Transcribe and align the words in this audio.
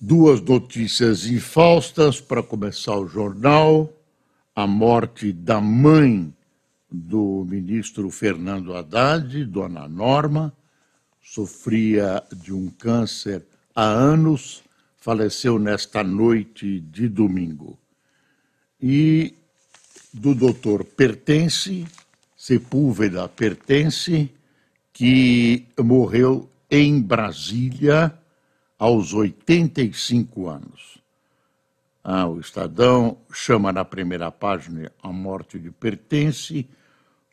Duas 0.00 0.40
notícias 0.40 1.26
infaustas 1.26 2.20
para 2.20 2.40
começar 2.40 2.96
o 2.96 3.08
jornal: 3.08 3.92
a 4.54 4.64
morte 4.64 5.32
da 5.32 5.60
mãe 5.60 6.32
do 6.88 7.44
ministro 7.44 8.08
Fernando 8.08 8.76
Haddad, 8.76 9.44
dona 9.46 9.88
Norma, 9.88 10.54
sofria 11.20 12.22
de 12.32 12.54
um 12.54 12.70
câncer 12.70 13.44
há 13.74 13.82
anos, 13.82 14.62
faleceu 14.98 15.58
nesta 15.58 16.04
noite 16.04 16.78
de 16.78 17.08
domingo. 17.08 17.76
E 18.80 19.34
do 20.14 20.32
doutor 20.32 20.84
Pertence, 20.84 21.84
Sepúlveda 22.36 23.28
Pertence, 23.28 24.30
que 24.92 25.66
morreu 25.76 26.48
em 26.70 27.00
Brasília 27.00 28.16
aos 28.78 29.12
85 29.12 30.48
anos. 30.48 30.98
Ah, 32.04 32.26
o 32.26 32.38
Estadão 32.38 33.18
chama 33.32 33.72
na 33.72 33.84
primeira 33.84 34.30
página 34.30 34.92
a 35.02 35.12
morte 35.12 35.58
de 35.58 35.70
Pertence, 35.70 36.66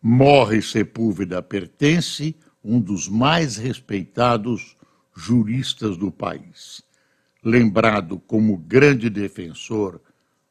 morre 0.02 0.62
Sepúlveda 0.62 1.42
Pertence, 1.42 2.36
um 2.64 2.80
dos 2.82 3.08
mais 3.08 3.58
respeitados 3.58 4.76
juristas 5.16 5.96
do 5.96 6.12
país. 6.12 6.82
Lembrado 7.44 8.20
como 8.20 8.58
grande 8.58 9.10
defensor 9.10 10.02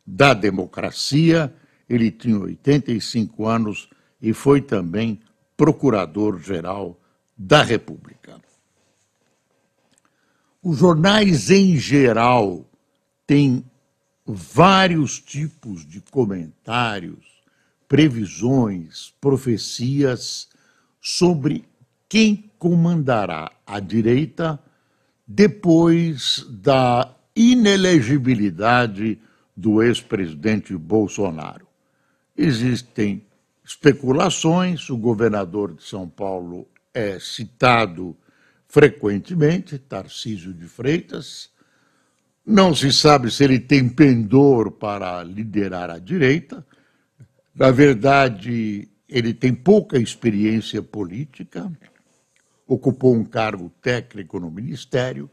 da 0.07 0.33
democracia, 0.33 1.53
ele 1.89 2.11
tinha 2.11 2.39
85 2.39 3.47
anos 3.47 3.91
e 4.23 4.33
foi 4.33 4.63
também 4.63 5.21
procurador-geral 5.57 6.99
da 7.37 7.63
República. 7.63 8.41
Os 10.65 10.79
jornais, 10.79 11.51
em 11.51 11.77
geral, 11.77 12.65
têm 13.27 13.63
vários 14.25 15.21
tipos 15.21 15.87
de 15.87 16.01
comentários, 16.01 17.43
previsões, 17.87 19.13
profecias 19.21 20.49
sobre 21.03 21.67
quem 22.09 22.51
comandará 22.59 23.53
a 23.67 23.79
direita 23.79 24.59
depois 25.29 26.47
da 26.49 27.15
inelegibilidade 27.37 29.19
do 29.55 29.83
ex-presidente 29.83 30.75
Bolsonaro. 30.79 31.69
Existem 32.35 33.23
especulações, 33.63 34.89
o 34.89 34.97
governador 34.97 35.75
de 35.75 35.83
São 35.83 36.09
Paulo 36.09 36.67
é 36.95 37.19
citado 37.21 38.17
frequentemente, 38.75 39.79
Tarcísio 39.79 40.53
de 40.53 40.67
Freitas. 40.67 41.49
Não 42.45 42.75
se 42.75 42.93
sabe 42.93 43.31
se 43.31 43.45
ele 43.45 43.61
tem 43.61 43.89
pendor 43.89 44.73
para 44.73 45.23
liderar 45.23 45.91
a 45.91 46.01
direita. 46.01 46.67
Na 47.55 47.71
verdade, 47.71 48.89
ele 49.09 49.33
tem 49.33 49.55
pouca 49.55 49.97
experiência 49.97 50.83
política, 50.83 51.71
ocupou 52.67 53.15
um 53.15 53.25
cargo 53.25 53.71
técnico 53.81 54.41
no 54.41 54.51
ministério, 54.51 55.31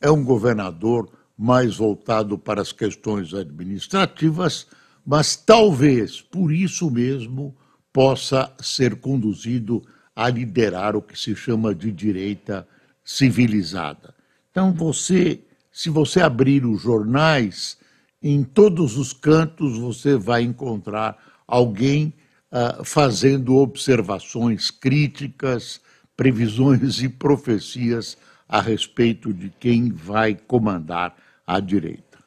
é 0.00 0.10
um 0.10 0.24
governador 0.24 1.08
mais 1.38 1.76
voltado 1.76 2.36
para 2.36 2.60
as 2.60 2.72
questões 2.72 3.32
administrativas, 3.32 4.66
mas 5.06 5.36
talvez 5.36 6.20
por 6.20 6.52
isso 6.52 6.90
mesmo 6.90 7.56
possa 7.92 8.52
ser 8.60 8.96
conduzido 8.96 9.80
a 10.16 10.28
liderar 10.28 10.96
o 10.96 11.00
que 11.00 11.16
se 11.16 11.36
chama 11.36 11.72
de 11.72 11.92
direita 11.92 12.66
civilizada. 13.04 14.14
Então, 14.50 14.72
você, 14.72 15.42
se 15.72 15.90
você 15.90 16.20
abrir 16.20 16.64
os 16.64 16.82
jornais, 16.82 17.78
em 18.22 18.42
todos 18.44 18.96
os 18.98 19.12
cantos 19.12 19.78
você 19.78 20.16
vai 20.16 20.42
encontrar 20.42 21.16
alguém 21.46 22.12
uh, 22.52 22.84
fazendo 22.84 23.56
observações 23.56 24.70
críticas, 24.70 25.80
previsões 26.16 27.00
e 27.00 27.08
profecias 27.08 28.18
a 28.48 28.60
respeito 28.60 29.32
de 29.32 29.48
quem 29.58 29.90
vai 29.90 30.34
comandar 30.34 31.16
a 31.46 31.60
direita. 31.60 32.18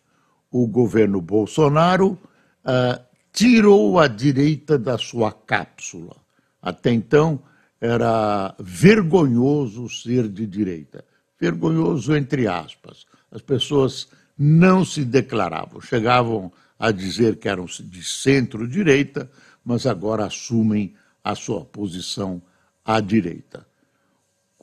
O 0.51 0.65
governo 0.65 1.21
Bolsonaro 1.21 2.17
uh, 2.65 2.99
tirou 3.31 3.99
a 3.99 4.07
direita 4.07 4.77
da 4.77 4.97
sua 4.97 5.31
cápsula. 5.31 6.15
Até 6.61 6.91
então, 6.91 7.41
era 7.83 8.55
vergonhoso 8.57 9.89
ser 9.89 10.29
de 10.29 10.47
direita. 10.47 11.03
Vergonhoso 11.37 12.15
entre 12.15 12.47
aspas. 12.47 13.05
As 13.29 13.41
pessoas 13.41 14.07
não 14.37 14.85
se 14.85 15.03
declaravam, 15.03 15.81
chegavam 15.81 16.49
a 16.79 16.91
dizer 16.91 17.35
que 17.35 17.49
eram 17.49 17.65
de 17.65 18.01
centro-direita, 18.01 19.29
mas 19.65 19.85
agora 19.85 20.27
assumem 20.27 20.95
a 21.21 21.35
sua 21.35 21.65
posição 21.65 22.41
à 22.85 23.01
direita. 23.01 23.67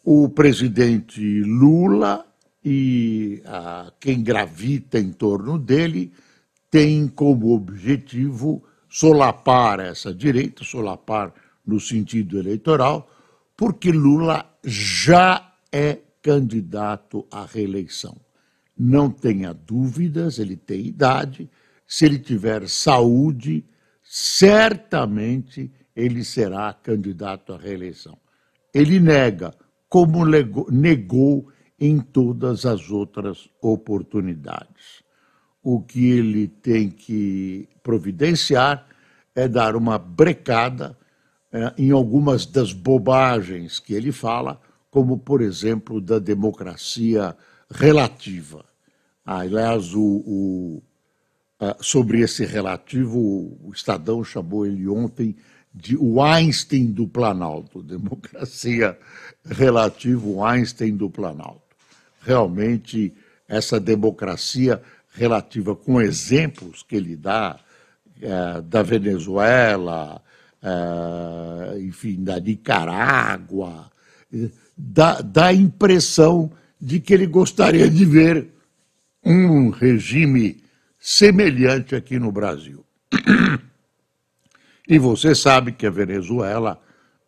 O 0.03 0.31
presidente 0.31 1.43
Lula 1.43 2.25
e 2.65 3.43
a, 3.45 3.93
quem 4.01 4.23
gravita 4.23 4.99
em 4.99 5.13
torno 5.13 5.59
dele 5.59 6.11
tem 6.71 7.07
como 7.07 7.55
objetivo 7.55 8.65
solapar 8.89 9.79
essa 9.79 10.15
direita, 10.15 10.65
solapar 10.65 11.35
no 11.71 11.81
sentido 11.81 12.39
eleitoral, 12.39 13.09
porque 13.57 13.93
Lula 13.93 14.59
já 14.65 15.55
é 15.71 15.99
candidato 16.21 17.27
à 17.31 17.47
reeleição. 17.47 18.17
Não 18.77 19.11
tenha 19.11 19.53
dúvidas, 19.55 20.39
ele 20.39 20.57
tem 20.57 20.87
idade, 20.87 21.49
se 21.87 22.05
ele 22.05 22.19
tiver 22.19 22.69
saúde, 22.69 23.65
certamente 24.03 25.71
ele 25.95 26.25
será 26.25 26.73
candidato 26.73 27.53
à 27.53 27.59
reeleição. 27.59 28.19
Ele 28.75 28.99
nega, 28.99 29.55
como 29.89 30.25
negou 30.71 31.49
em 31.79 31.99
todas 32.01 32.67
as 32.67 32.91
outras 32.91 33.49
oportunidades. 33.61 35.03
O 35.63 35.81
que 35.81 36.11
ele 36.11 36.49
tem 36.49 36.89
que 36.89 37.69
providenciar 37.83 38.87
é 39.35 39.47
dar 39.47 39.77
uma 39.77 39.99
brecada 39.99 40.97
é, 41.53 41.73
em 41.77 41.91
algumas 41.91 42.47
das 42.47 42.73
bobagens 42.73 43.79
que 43.79 43.95
ele 43.95 44.13
fala, 44.13 44.61
como, 44.91 45.19
por 45.19 45.41
exemplo, 45.41 46.01
da 46.01 46.19
democracia 46.19 47.37
relativa. 47.71 48.65
Aliás, 49.25 49.95
o, 49.95 50.01
o, 50.01 50.83
sobre 51.81 52.21
esse 52.21 52.45
relativo, 52.45 53.19
o 53.19 53.71
Estadão 53.73 54.25
chamou 54.25 54.67
ele 54.67 54.89
ontem 54.89 55.37
de 55.73 55.97
o 55.97 56.21
Einstein 56.23 56.87
do 56.87 57.07
Planalto, 57.07 57.83
democracia 57.85 58.99
relativa, 59.45 60.27
o 60.27 60.45
Einstein 60.45 60.97
do 60.97 61.09
Planalto. 61.09 61.63
Realmente, 62.23 63.15
essa 63.49 63.81
democracia 63.81 64.83
relativa, 65.13 65.75
com 65.75 66.01
exemplos 66.01 66.83
que 66.83 66.97
ele 66.97 67.17
dá 67.17 67.59
é, 68.21 68.61
da 68.63 68.83
Venezuela, 68.83 70.23
uh, 70.63 71.79
enfim, 71.79 72.23
da 72.23 72.39
Nicarágua, 72.39 73.91
dá, 74.77 75.21
dá 75.21 75.47
a 75.47 75.55
impressão 75.55 76.51
de 76.81 77.01
que 77.01 77.13
ele 77.13 77.27
gostaria 77.27 77.89
de 77.91 78.05
ver 78.05 78.49
um 79.25 79.71
regime 79.71 80.63
semelhante 80.99 81.95
aqui 81.95 82.19
no 82.19 82.33
Brasil. 82.33 82.85
E 84.89 84.99
você 84.99 85.35
sabe 85.35 85.73
que 85.73 85.87
a 85.87 85.91
Venezuela, 85.91 86.81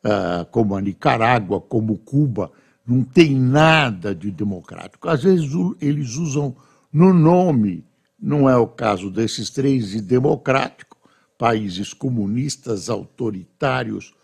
uh, 0.04 0.44
como 0.46 0.74
a 0.74 0.80
Nicarágua, 0.80 1.60
como 1.60 1.96
Cuba, 1.98 2.50
não 2.84 3.04
tem 3.04 3.36
nada 3.36 4.14
de 4.14 4.30
democrático. 4.30 5.08
Às 5.08 5.22
vezes 5.22 5.50
eles 5.80 6.16
usam 6.16 6.56
no 6.92 7.12
nome, 7.12 7.84
não 8.20 8.50
é 8.50 8.56
o 8.56 8.66
caso 8.66 9.10
desses 9.10 9.48
três, 9.48 9.90
de 9.90 10.00
democrático, 10.00 10.91
países 11.42 11.92
comunistas, 11.92 12.88
autoritários, 12.88 14.14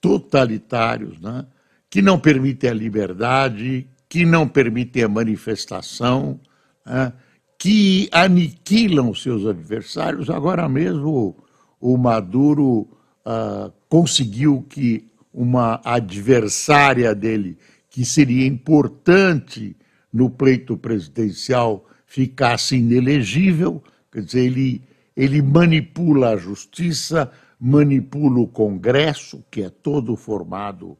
totalitários, 0.00 1.20
né? 1.20 1.44
que 1.90 2.00
não 2.00 2.16
permitem 2.16 2.70
a 2.70 2.72
liberdade, 2.72 3.88
que 4.08 4.24
não 4.24 4.46
permitem 4.46 5.02
a 5.02 5.08
manifestação, 5.08 6.38
né? 6.86 7.12
que 7.58 8.08
aniquilam 8.12 9.12
seus 9.12 9.44
adversários. 9.46 10.30
Agora 10.30 10.68
mesmo 10.68 11.42
o 11.80 11.96
Maduro 11.96 12.86
uh, 13.26 13.72
conseguiu 13.88 14.64
que 14.70 15.10
uma 15.34 15.80
adversária 15.84 17.12
dele, 17.16 17.58
que 17.90 18.04
seria 18.04 18.46
importante 18.46 19.74
no 20.12 20.30
pleito 20.30 20.76
presidencial, 20.76 21.84
ficasse 22.06 22.76
inelegível. 22.76 23.82
Quer 24.12 24.22
dizer, 24.22 24.44
ele, 24.44 24.82
ele 25.16 25.42
manipula 25.42 26.30
a 26.30 26.36
justiça, 26.36 27.30
manipula 27.58 28.40
o 28.40 28.46
Congresso, 28.46 29.44
que 29.50 29.62
é 29.62 29.70
todo 29.70 30.16
formado 30.16 30.96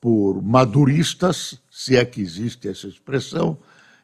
por 0.00 0.42
maduristas, 0.42 1.60
se 1.70 1.96
é 1.96 2.04
que 2.04 2.20
existe 2.20 2.68
essa 2.68 2.86
expressão. 2.86 3.58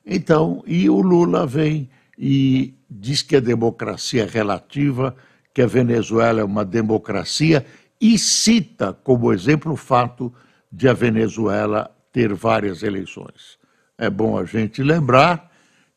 Então, 0.04 0.62
e 0.66 0.90
o 0.90 1.00
Lula 1.00 1.46
vem 1.46 1.88
e 2.18 2.74
diz 2.90 3.22
que 3.22 3.36
a 3.36 3.40
democracia 3.40 4.24
é 4.24 4.26
relativa, 4.26 5.16
que 5.52 5.62
a 5.62 5.66
Venezuela 5.66 6.40
é 6.40 6.44
uma 6.44 6.64
democracia 6.64 7.64
e 8.00 8.18
cita 8.18 8.92
como 8.92 9.32
exemplo 9.32 9.72
o 9.72 9.76
fato 9.76 10.32
de 10.70 10.88
a 10.88 10.92
Venezuela 10.92 11.90
ter 12.12 12.34
várias 12.34 12.82
eleições. 12.82 13.58
É 13.96 14.10
bom 14.10 14.36
a 14.36 14.44
gente 14.44 14.82
lembrar 14.82 15.50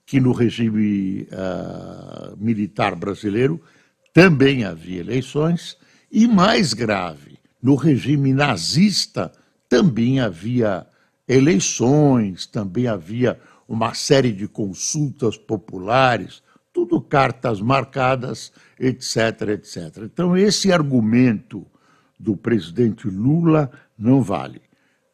que 0.07 0.21
no 0.21 0.31
regime 0.31 1.27
uh, 1.33 2.35
militar 2.37 2.95
brasileiro 2.95 3.61
também 4.13 4.63
havia 4.63 5.01
eleições, 5.01 5.77
e 6.09 6.25
mais 6.25 6.73
grave, 6.73 7.37
no 7.61 7.75
regime 7.75 8.33
nazista 8.33 9.31
também 9.67 10.21
havia 10.21 10.87
eleições, 11.27 12.47
também 12.47 12.87
havia 12.87 13.37
uma 13.67 13.93
série 13.93 14.31
de 14.31 14.47
consultas 14.47 15.37
populares, 15.37 16.41
tudo 16.73 17.01
cartas 17.01 17.59
marcadas, 17.59 18.53
etc, 18.79 19.49
etc. 19.49 20.03
Então, 20.03 20.37
esse 20.37 20.71
argumento 20.71 21.67
do 22.17 22.37
presidente 22.37 23.09
Lula 23.09 23.69
não 23.99 24.21
vale. 24.21 24.61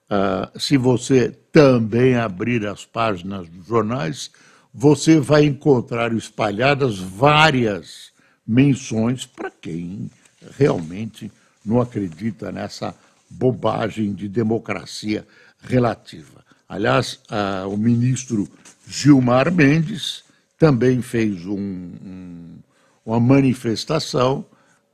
Uh, 0.05 0.59
se 0.59 0.77
você 0.77 1.31
também 1.51 2.15
abrir 2.15 2.67
as 2.67 2.85
páginas 2.85 3.49
dos 3.49 3.65
jornais, 3.65 4.29
você 4.73 5.19
vai 5.19 5.45
encontrar 5.45 6.13
espalhadas 6.13 6.97
várias 6.97 8.11
menções 8.45 9.25
para 9.25 9.51
quem 9.51 10.09
realmente 10.57 11.31
não 11.63 11.79
acredita 11.79 12.51
nessa 12.51 12.95
bobagem 13.29 14.13
de 14.13 14.27
democracia 14.27 15.25
relativa. 15.61 16.43
Aliás, 16.67 17.19
uh, 17.29 17.69
o 17.69 17.77
ministro 17.77 18.49
Gilmar 18.87 19.51
Mendes 19.51 20.23
também 20.57 21.01
fez 21.01 21.45
um, 21.45 21.55
um, 21.55 22.57
uma 23.05 23.19
manifestação 23.19 24.45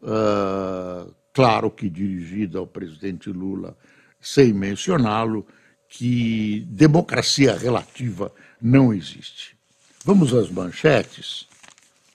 uh, 0.02 1.14
claro 1.34 1.72
que 1.72 1.90
dirigida 1.90 2.60
ao 2.60 2.68
presidente 2.68 3.30
Lula, 3.30 3.78
sem 4.20 4.54
mencioná-lo, 4.54 5.48
que 5.88 6.68
democracia 6.70 7.58
relativa 7.58 8.32
não 8.62 8.94
existe. 8.94 9.59
Vamos 10.06 10.34
às 10.34 10.50
manchetes? 10.50 11.48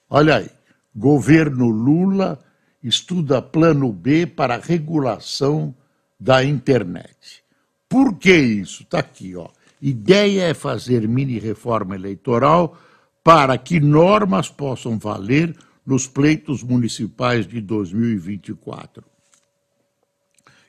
Olha 0.09 0.37
aí, 0.37 0.51
governo 0.95 1.69
Lula 1.69 2.39
estuda 2.83 3.43
plano 3.43 3.93
B 3.93 4.27
para 4.27 4.59
regulação 4.59 5.75
da 6.19 6.43
internet. 6.45 7.43
Por 7.89 8.17
que 8.19 8.35
isso? 8.35 8.83
Está 8.83 9.01
aqui, 9.01 9.37
ó. 9.37 9.49
Ideia 9.81 10.45
é 10.45 10.55
fazer 10.55 11.07
mini 11.07 11.39
reforma 11.39 11.95
eleitoral 11.95 12.79
para 13.23 13.57
que 13.59 13.79
normas 13.81 14.49
possam 14.49 14.99
valer 14.99 15.55
nos 15.85 16.07
pleitos 16.07 16.63
municipais 16.63 17.47
de 17.47 17.61
2024. 17.61 19.05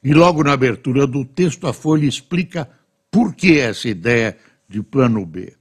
E 0.04 0.14
logo 0.14 0.44
na 0.44 0.52
abertura 0.52 1.08
do 1.08 1.24
texto, 1.24 1.66
a 1.66 1.74
Folha 1.74 2.06
explica 2.06 2.70
por 3.10 3.34
que 3.34 3.58
essa 3.58 3.88
ideia 3.88 4.38
de 4.68 4.84
plano 4.84 5.26
B. 5.26 5.54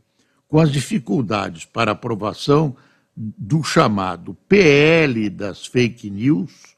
Com 0.55 0.61
as 0.61 0.71
dificuldades 0.71 1.65
para 1.65 1.91
aprovação 1.91 2.77
do 3.17 3.65
chamado 3.65 4.35
PL 4.49 5.29
das 5.29 5.67
fake 5.67 6.09
news, 6.09 6.77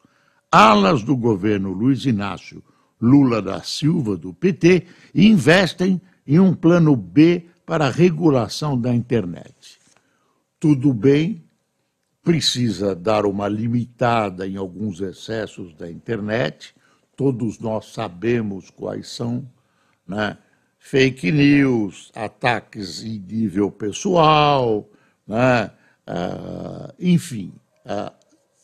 alas 0.50 1.02
do 1.02 1.14
governo 1.14 1.74
Luiz 1.74 2.06
Inácio 2.06 2.64
Lula 2.98 3.42
da 3.42 3.62
Silva, 3.62 4.16
do 4.16 4.32
PT, 4.32 4.86
investem 5.14 6.00
em 6.26 6.40
um 6.40 6.54
plano 6.54 6.96
B 6.96 7.48
para 7.66 7.88
a 7.88 7.90
regulação 7.90 8.80
da 8.80 8.94
internet. 8.94 9.78
Tudo 10.58 10.94
bem, 10.94 11.44
precisa 12.22 12.94
dar 12.94 13.26
uma 13.26 13.46
limitada 13.46 14.48
em 14.48 14.56
alguns 14.56 15.02
excessos 15.02 15.74
da 15.74 15.90
internet, 15.90 16.74
todos 17.14 17.58
nós 17.58 17.92
sabemos 17.92 18.70
quais 18.70 19.06
são, 19.10 19.46
né? 20.08 20.38
Fake 20.88 21.32
news, 21.32 22.12
ataques 22.14 23.02
em 23.02 23.18
nível 23.18 23.72
pessoal, 23.72 24.88
né? 25.26 25.72
Uh, 26.06 26.94
enfim, 27.00 27.52
uh, 27.84 28.12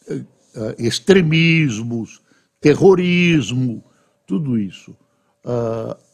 uh, 0.09 0.75
extremismos, 0.79 2.23
terrorismo, 2.61 3.83
tudo 4.25 4.57
isso. 4.57 4.97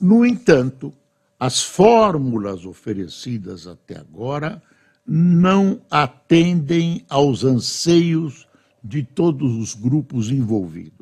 no 0.01 0.25
entanto, 0.25 0.95
as 1.39 1.63
fórmulas 1.63 2.65
oferecidas 2.65 3.67
até 3.67 3.99
agora 3.99 4.63
não 5.07 5.83
atendem 5.91 7.05
aos 7.11 7.45
anseios 7.45 8.49
de 8.83 9.03
todos 9.03 9.55
os 9.57 9.75
grupos 9.75 10.31
envolvidos. 10.31 10.98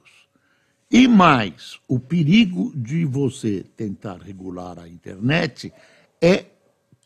E 0.91 1.09
mais, 1.09 1.79
o 1.88 1.99
perigo 1.99 2.73
de 2.77 3.05
você 3.05 3.65
tentar 3.77 4.19
regular 4.19 4.79
a 4.79 4.88
internet 4.88 5.73
é 6.21 6.47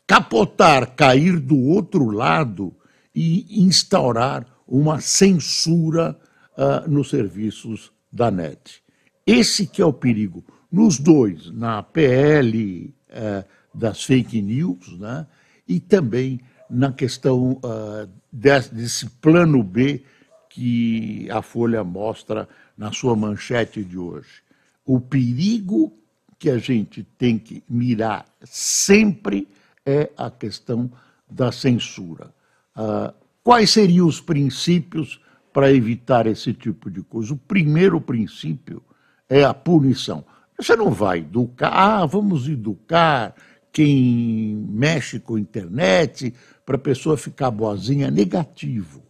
capotar, 0.05 0.95
cair 0.95 1.39
do 1.39 1.57
outro 1.57 2.11
lado 2.11 2.75
e 3.13 3.63
instaurar 3.63 4.45
uma 4.67 5.01
censura 5.01 6.17
uh, 6.57 6.89
nos 6.89 7.09
serviços 7.09 7.91
da 8.11 8.29
net. 8.29 8.83
Esse 9.25 9.65
que 9.65 9.81
é 9.81 9.85
o 9.85 9.93
perigo. 9.93 10.43
Nos 10.71 10.99
dois, 10.99 11.51
na 11.51 11.81
PL 11.81 12.85
uh, 12.85 12.93
eh, 13.09 13.45
das 13.73 14.03
fake 14.03 14.41
news, 14.41 14.97
né, 14.97 15.27
e 15.67 15.81
também 15.81 16.39
na 16.69 16.93
questão 16.93 17.53
uh, 17.53 18.09
desse, 18.31 18.73
desse 18.73 19.09
plano 19.09 19.61
B 19.63 20.03
que 20.49 21.29
a 21.29 21.41
Folha 21.41 21.83
mostra 21.83 22.47
na 22.81 22.91
sua 22.91 23.15
manchete 23.15 23.83
de 23.83 23.95
hoje. 23.95 24.41
O 24.83 24.99
perigo 24.99 25.93
que 26.39 26.49
a 26.49 26.57
gente 26.57 27.03
tem 27.03 27.37
que 27.37 27.63
mirar 27.69 28.25
sempre 28.43 29.47
é 29.85 30.09
a 30.17 30.31
questão 30.31 30.91
da 31.29 31.51
censura. 31.51 32.33
Uh, 32.75 33.13
quais 33.43 33.69
seriam 33.69 34.07
os 34.07 34.19
princípios 34.19 35.21
para 35.53 35.71
evitar 35.71 36.25
esse 36.25 36.53
tipo 36.53 36.89
de 36.89 37.03
coisa? 37.03 37.35
O 37.35 37.37
primeiro 37.37 38.01
princípio 38.01 38.81
é 39.29 39.43
a 39.43 39.53
punição. 39.53 40.25
Você 40.57 40.75
não 40.75 40.89
vai 40.89 41.19
educar, 41.19 41.69
ah, 41.69 42.05
vamos 42.07 42.47
educar 42.49 43.35
quem 43.71 44.55
mexe 44.67 45.19
com 45.19 45.35
a 45.35 45.39
internet 45.39 46.33
para 46.65 46.77
a 46.77 46.79
pessoa 46.79 47.15
ficar 47.15 47.51
boazinha. 47.51 48.09
Negativo. 48.09 49.03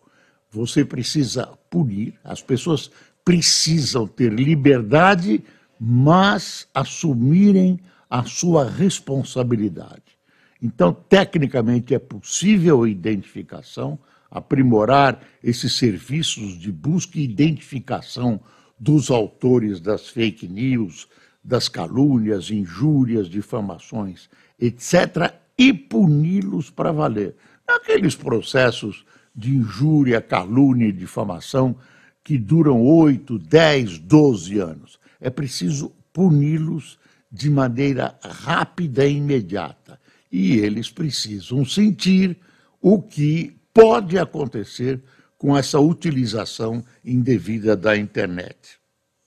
Você 0.52 0.84
precisa 0.84 1.48
punir, 1.70 2.14
as 2.26 2.42
pessoas 2.42 2.92
precisam 3.24 4.08
ter 4.08 4.32
liberdade, 4.32 5.44
mas 5.80 6.68
assumirem 6.74 7.80
a 8.10 8.24
sua 8.24 8.70
responsabilidade. 8.70 10.20
Então, 10.62 10.94
tecnicamente, 10.94 11.96
é 11.96 12.00
possível 12.00 12.84
a 12.84 12.90
identificação, 12.90 13.98
aprimorar 14.30 15.22
esses 15.44 15.74
serviços 15.74 16.60
de 16.60 16.72
busca 16.72 17.18
e 17.18 17.24
identificação 17.24 18.40
dos 18.80 19.10
autores 19.10 19.80
das 19.80 20.08
fake 20.08 20.48
news, 20.48 21.08
das 21.44 21.68
calúnias, 21.68 22.52
injúrias, 22.52 23.28
difamações, 23.28 24.30
etc., 24.60 25.34
e 25.58 25.74
puni-los 25.74 26.70
para 26.70 26.92
valer. 26.92 27.36
Aqueles 27.68 28.16
processos 28.16 29.06
de 29.36 29.56
injúria, 29.56 30.22
calúnia 30.22 30.88
e 30.88 30.92
difamação 30.92 31.76
que 32.24 32.38
duram 32.38 32.82
8, 32.82 33.40
10, 33.40 34.00
12 34.00 34.60
anos. 34.60 35.00
É 35.20 35.30
preciso 35.30 35.92
puni-los 36.14 37.00
de 37.32 37.50
maneira 37.50 38.18
rápida 38.22 39.06
e 39.06 39.16
imediata. 39.16 40.00
E 40.32 40.58
eles 40.58 40.90
precisam 40.90 41.66
sentir 41.66 42.38
o 42.82 43.02
que 43.02 43.56
pode 43.74 44.18
acontecer 44.18 45.02
com 45.38 45.58
essa 45.58 45.80
utilização 45.80 46.84
indevida 47.04 47.76
da 47.76 47.98
internet. 47.98 48.80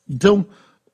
Então, 0.09 0.47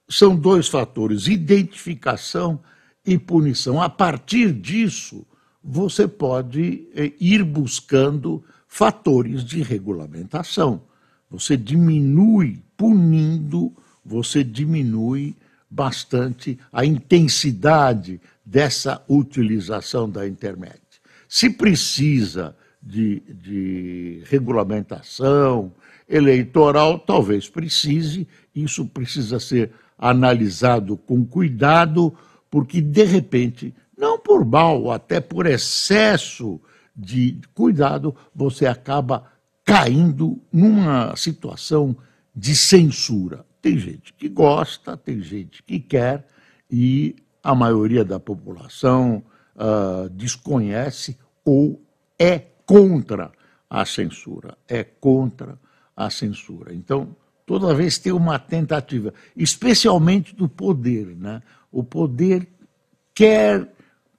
são 0.08 0.34
dois 0.34 0.68
fatores: 0.68 1.26
identificação 1.26 2.60
e 3.04 3.18
punição. 3.18 3.80
A 3.80 3.88
partir 3.88 4.52
disso, 4.52 5.26
você 5.62 6.08
pode 6.08 6.88
eh, 6.94 7.12
ir 7.20 7.44
buscando 7.44 8.42
fatores 8.66 9.44
de 9.44 9.62
regulamentação. 9.62 10.82
Você 11.30 11.56
diminui, 11.56 12.58
punindo, 12.76 13.72
você 14.04 14.42
diminui 14.42 15.36
bastante 15.70 16.58
a 16.72 16.84
intensidade 16.84 18.20
dessa 18.44 19.02
utilização 19.08 20.10
da 20.10 20.26
internet. 20.26 20.80
Se 21.28 21.48
precisa 21.48 22.56
de, 22.82 23.20
de 23.20 24.22
regulamentação 24.26 25.72
eleitoral, 26.08 26.98
talvez 26.98 27.48
precise, 27.48 28.26
isso 28.52 28.84
precisa 28.86 29.38
ser 29.38 29.70
analisado 29.96 30.96
com 30.96 31.24
cuidado, 31.24 32.12
porque 32.50 32.80
de 32.80 33.04
repente, 33.04 33.72
não 33.96 34.18
por 34.18 34.44
mal, 34.44 34.90
até 34.90 35.20
por 35.20 35.46
excesso 35.46 36.60
de 36.96 37.38
cuidado, 37.54 38.14
você 38.34 38.66
acaba 38.66 39.24
caindo 39.70 40.42
numa 40.52 41.14
situação 41.14 41.96
de 42.34 42.56
censura. 42.56 43.46
Tem 43.62 43.78
gente 43.78 44.12
que 44.14 44.28
gosta, 44.28 44.96
tem 44.96 45.22
gente 45.22 45.62
que 45.62 45.78
quer, 45.78 46.26
e 46.68 47.14
a 47.40 47.54
maioria 47.54 48.04
da 48.04 48.18
população 48.18 49.22
uh, 49.54 50.10
desconhece 50.10 51.16
ou 51.44 51.80
é 52.18 52.40
contra 52.66 53.30
a 53.68 53.84
censura. 53.84 54.58
É 54.66 54.82
contra 54.82 55.56
a 55.96 56.10
censura. 56.10 56.74
Então, 56.74 57.14
toda 57.46 57.72
vez 57.72 57.96
tem 57.96 58.12
uma 58.12 58.40
tentativa, 58.40 59.14
especialmente 59.36 60.34
do 60.34 60.48
poder. 60.48 61.14
Né? 61.16 61.40
O 61.70 61.84
poder 61.84 62.48
quer 63.14 63.72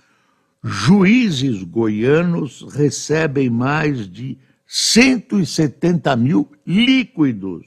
juízes 0.60 1.62
goianos 1.62 2.66
recebem 2.74 3.48
mais 3.48 4.10
de 4.10 4.36
170 4.66 6.16
mil 6.16 6.50
líquidos, 6.66 7.64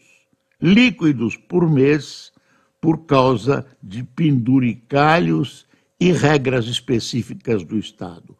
líquidos 0.61 1.37
por 1.37 1.71
mês, 1.71 2.33
por 2.81 3.05
causa 3.05 3.65
de 3.81 4.03
penduricalhos 4.03 5.65
e 5.97 6.11
regras 6.11 6.67
específicas 6.67 7.63
do 7.63 7.79
Estado. 7.79 8.38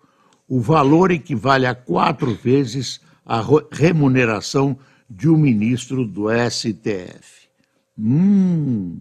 O 0.50 0.60
valor 0.60 1.12
equivale 1.12 1.68
a 1.68 1.75
quatro 1.75 2.34
vezes 2.34 3.00
a 3.24 3.39
remuneração 3.72 4.75
de 5.08 5.29
um 5.29 5.38
ministro 5.38 6.08
do 6.08 6.25
STF. 6.50 7.48
Hum, 7.96 8.98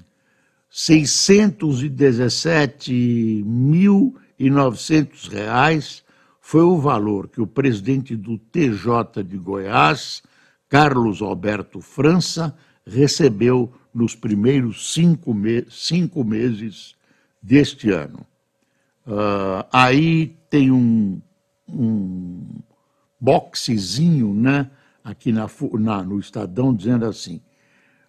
617 0.69 3.43
mil 3.47 4.15
e 4.39 4.51
novecentos 4.51 5.27
reais 5.27 6.05
foi 6.39 6.61
o 6.61 6.79
valor 6.79 7.29
que 7.29 7.41
o 7.41 7.47
presidente 7.47 8.15
do 8.15 8.37
TJ 8.37 9.25
de 9.25 9.39
Goiás, 9.39 10.23
Carlos 10.69 11.23
Alberto 11.23 11.81
França, 11.81 12.55
recebeu 12.87 13.73
nos 13.95 14.15
primeiros 14.15 14.93
cinco, 14.93 15.33
me 15.33 15.65
cinco 15.71 16.23
meses 16.23 16.95
deste 17.43 17.91
ano. 17.91 18.27
Uh, 19.07 19.65
aí 19.73 20.37
tem 20.51 20.71
um, 20.71 21.23
um 21.69 22.47
boxezinho 23.21 24.33
né, 24.33 24.71
aqui 25.03 25.33
na, 25.33 25.49
na, 25.79 26.03
no 26.03 26.19
Estadão 26.19 26.75
dizendo 26.75 27.05
assim: 27.07 27.41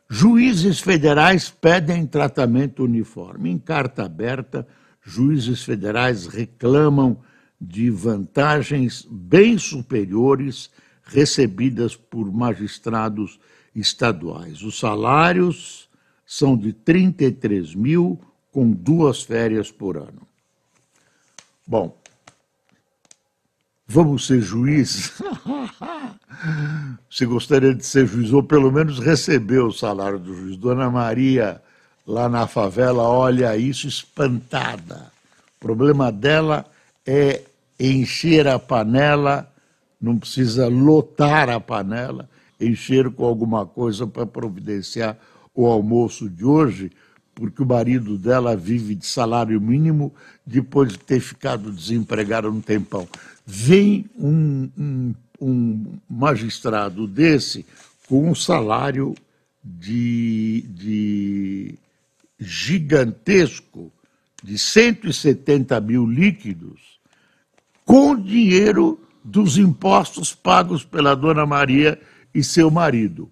juízes 0.10 0.80
federais 0.80 1.50
pedem 1.50 2.06
tratamento 2.06 2.84
uniforme. 2.84 3.50
Em 3.50 3.58
carta 3.58 4.06
aberta, 4.06 4.68
juízes 5.04 5.63
federais 5.63 6.28
reclamam 6.28 7.18
de 7.60 7.89
vantagens 7.89 9.08
bem 9.10 9.58
superiores 9.58 10.70
recebidas 11.04 11.96
por 11.96 12.32
magistrados 12.32 13.39
estaduais. 13.75 14.62
Os 14.62 14.80
salários 14.80 15.89
são 16.25 16.56
de 16.56 16.72
33 16.72 17.74
mil, 17.74 18.20
com 18.51 18.70
duas 18.72 19.24
férias 19.24 19.72
por 19.72 19.98
ano. 19.98 20.28
Bom, 21.66 21.99
vamos 23.89 24.27
ser 24.27 24.39
juiz? 24.39 25.13
Se 27.10 27.25
gostaria 27.25 27.74
de 27.74 27.86
ser 27.86 28.08
juiz, 28.08 28.31
ou 28.31 28.43
pelo 28.43 28.72
menos 28.72 29.00
receber 29.00 29.60
o 29.60 29.74
salário 29.74 30.19
do 30.19 30.34
juiz. 30.34 30.55
Dona 30.55 30.89
Maria 30.89 31.62
lá 32.08 32.29
na 32.29 32.48
favela 32.48 33.03
olha 33.03 33.58
isso 33.58 33.88
espantada. 33.88 35.12
O 35.58 35.60
problema 35.60 36.12
dela 36.12 36.65
é 37.05 37.41
encher 37.79 38.48
a 38.48 38.58
panela, 38.58 39.51
não 40.00 40.17
precisa 40.17 40.67
lotar 40.67 41.50
a 41.50 41.60
panela, 41.60 42.29
encher 42.62 43.10
com 43.10 43.25
alguma 43.25 43.65
coisa 43.65 44.08
para 44.08 44.25
providenciar 44.25 45.17
o 45.53 45.65
almoço 45.65 46.29
de 46.29 46.46
hoje, 46.46 46.91
porque 47.36 47.63
o 47.63 47.65
marido 47.65 48.17
dela 48.17 48.55
vive 48.55 48.96
de 48.96 49.05
salário 49.05 49.60
mínimo 49.60 50.13
depois 50.46 50.93
de 50.93 51.00
ter 51.00 51.19
ficado 51.19 51.72
desempregado 51.72 52.50
um 52.50 52.62
tempão. 52.62 53.08
Vem 53.51 54.06
um, 54.15 54.70
um, 54.77 55.15
um 55.41 55.98
magistrado 56.08 57.08
desse 57.08 57.65
com 58.08 58.29
um 58.29 58.36
salário 58.36 59.15
de, 59.63 60.68
de 60.70 61.75
gigantesco 62.38 63.91
de 64.44 64.56
170 64.56 65.82
mil 65.82 66.06
líquidos 66.06 67.00
com 67.84 68.15
dinheiro 68.15 69.01
dos 69.24 69.58
impostos 69.58 70.32
pagos 70.32 70.86
pela 70.86 71.15
dona 71.15 71.44
Maria 71.44 72.00
e 72.32 72.44
seu 72.44 72.70
marido. 72.70 73.32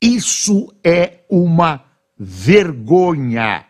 Isso 0.00 0.74
é 0.82 1.18
uma 1.28 1.84
vergonha. 2.18 3.66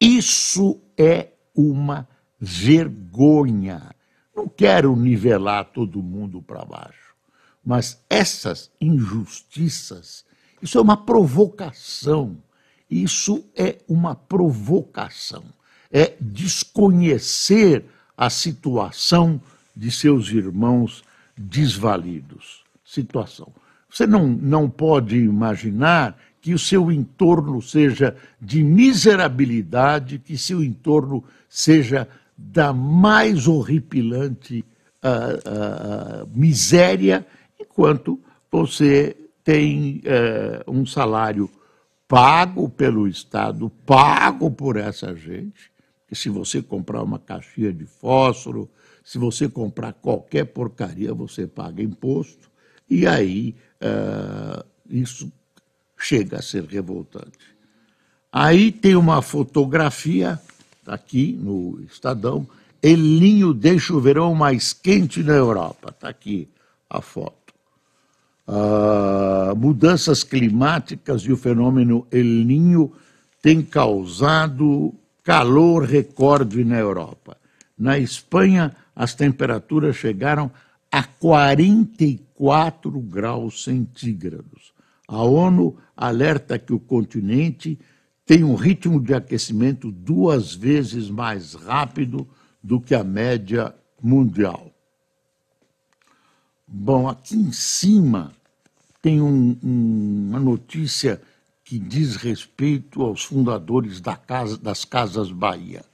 Isso 0.00 0.80
é 0.98 1.28
uma 1.54 2.08
vergonha. 2.40 3.94
Não 4.34 4.48
quero 4.48 4.94
nivelar 4.96 5.66
todo 5.66 6.02
mundo 6.02 6.40
para 6.42 6.64
baixo, 6.64 7.14
mas 7.64 8.02
essas 8.08 8.70
injustiças, 8.80 10.24
isso 10.60 10.78
é 10.78 10.80
uma 10.80 10.96
provocação 10.96 12.36
isso 12.92 13.42
é 13.56 13.78
uma 13.88 14.14
provocação, 14.14 15.42
é 15.90 16.12
desconhecer 16.20 17.86
a 18.14 18.28
situação 18.28 19.40
de 19.74 19.90
seus 19.90 20.28
irmãos 20.28 21.02
desvalidos. 21.34 22.62
Situação. 22.84 23.50
Você 23.88 24.06
não, 24.06 24.28
não 24.28 24.68
pode 24.68 25.16
imaginar 25.16 26.18
que 26.38 26.52
o 26.52 26.58
seu 26.58 26.92
entorno 26.92 27.62
seja 27.62 28.14
de 28.38 28.62
miserabilidade, 28.62 30.18
que 30.18 30.36
seu 30.36 30.62
entorno 30.62 31.24
seja 31.48 32.06
da 32.50 32.72
mais 32.72 33.46
horripilante 33.46 34.64
uh, 35.02 36.24
uh, 36.24 36.38
miséria, 36.38 37.26
enquanto 37.58 38.20
você 38.50 39.16
tem 39.44 40.02
é, 40.04 40.62
um 40.68 40.84
salário 40.84 41.50
pago 42.06 42.68
pelo 42.68 43.08
Estado, 43.08 43.70
pago 43.86 44.50
por 44.50 44.76
essa 44.76 45.16
gente, 45.16 45.72
que 46.06 46.14
se 46.14 46.28
você 46.28 46.62
comprar 46.62 47.02
uma 47.02 47.18
caixinha 47.18 47.72
de 47.72 47.86
fósforo, 47.86 48.70
se 49.02 49.18
você 49.18 49.48
comprar 49.48 49.94
qualquer 49.94 50.44
porcaria, 50.44 51.14
você 51.14 51.46
paga 51.46 51.82
imposto, 51.82 52.50
e 52.88 53.06
aí 53.06 53.56
isso 54.88 55.32
chega 55.98 56.38
a 56.38 56.42
ser 56.42 56.64
revoltante. 56.64 57.56
Aí 58.30 58.70
tem 58.70 58.94
uma 58.94 59.22
fotografia, 59.22 60.40
aqui 60.86 61.38
no 61.40 61.80
Estadão, 61.84 62.46
Elinho 62.82 63.54
deixa 63.54 63.94
o 63.94 64.00
verão 64.00 64.34
mais 64.34 64.72
quente 64.72 65.22
na 65.22 65.34
Europa. 65.34 65.90
Está 65.90 66.08
aqui 66.08 66.48
a 66.90 67.00
foto. 67.00 67.54
Uh, 68.46 69.54
mudanças 69.56 70.24
climáticas 70.24 71.22
e 71.22 71.32
o 71.32 71.36
fenômeno 71.36 72.06
El 72.10 72.44
Ninho 72.44 72.92
têm 73.40 73.62
causado 73.62 74.92
calor 75.22 75.84
recorde 75.84 76.64
na 76.64 76.76
Europa. 76.78 77.36
Na 77.78 77.96
Espanha, 77.98 78.74
as 78.94 79.14
temperaturas 79.14 79.94
chegaram 79.96 80.50
a 80.90 81.04
44 81.04 83.00
graus 83.00 83.62
centígrados. 83.62 84.72
A 85.06 85.22
ONU 85.22 85.76
alerta 85.96 86.58
que 86.58 86.72
o 86.72 86.80
continente 86.80 87.78
tem 88.24 88.44
um 88.44 88.54
ritmo 88.54 89.00
de 89.00 89.14
aquecimento 89.14 89.90
duas 89.90 90.54
vezes 90.54 91.10
mais 91.10 91.54
rápido 91.54 92.28
do 92.62 92.80
que 92.80 92.94
a 92.94 93.02
média 93.02 93.74
mundial. 94.00 94.70
Bom, 96.66 97.08
aqui 97.08 97.36
em 97.36 97.52
cima 97.52 98.32
tem 99.00 99.20
um, 99.20 99.58
um, 99.62 100.28
uma 100.30 100.40
notícia 100.40 101.20
que 101.64 101.78
diz 101.78 102.16
respeito 102.16 103.02
aos 103.02 103.24
fundadores 103.24 104.00
da 104.00 104.16
casa, 104.16 104.56
das 104.56 104.84
Casas 104.84 105.30
Bahia. 105.30 105.84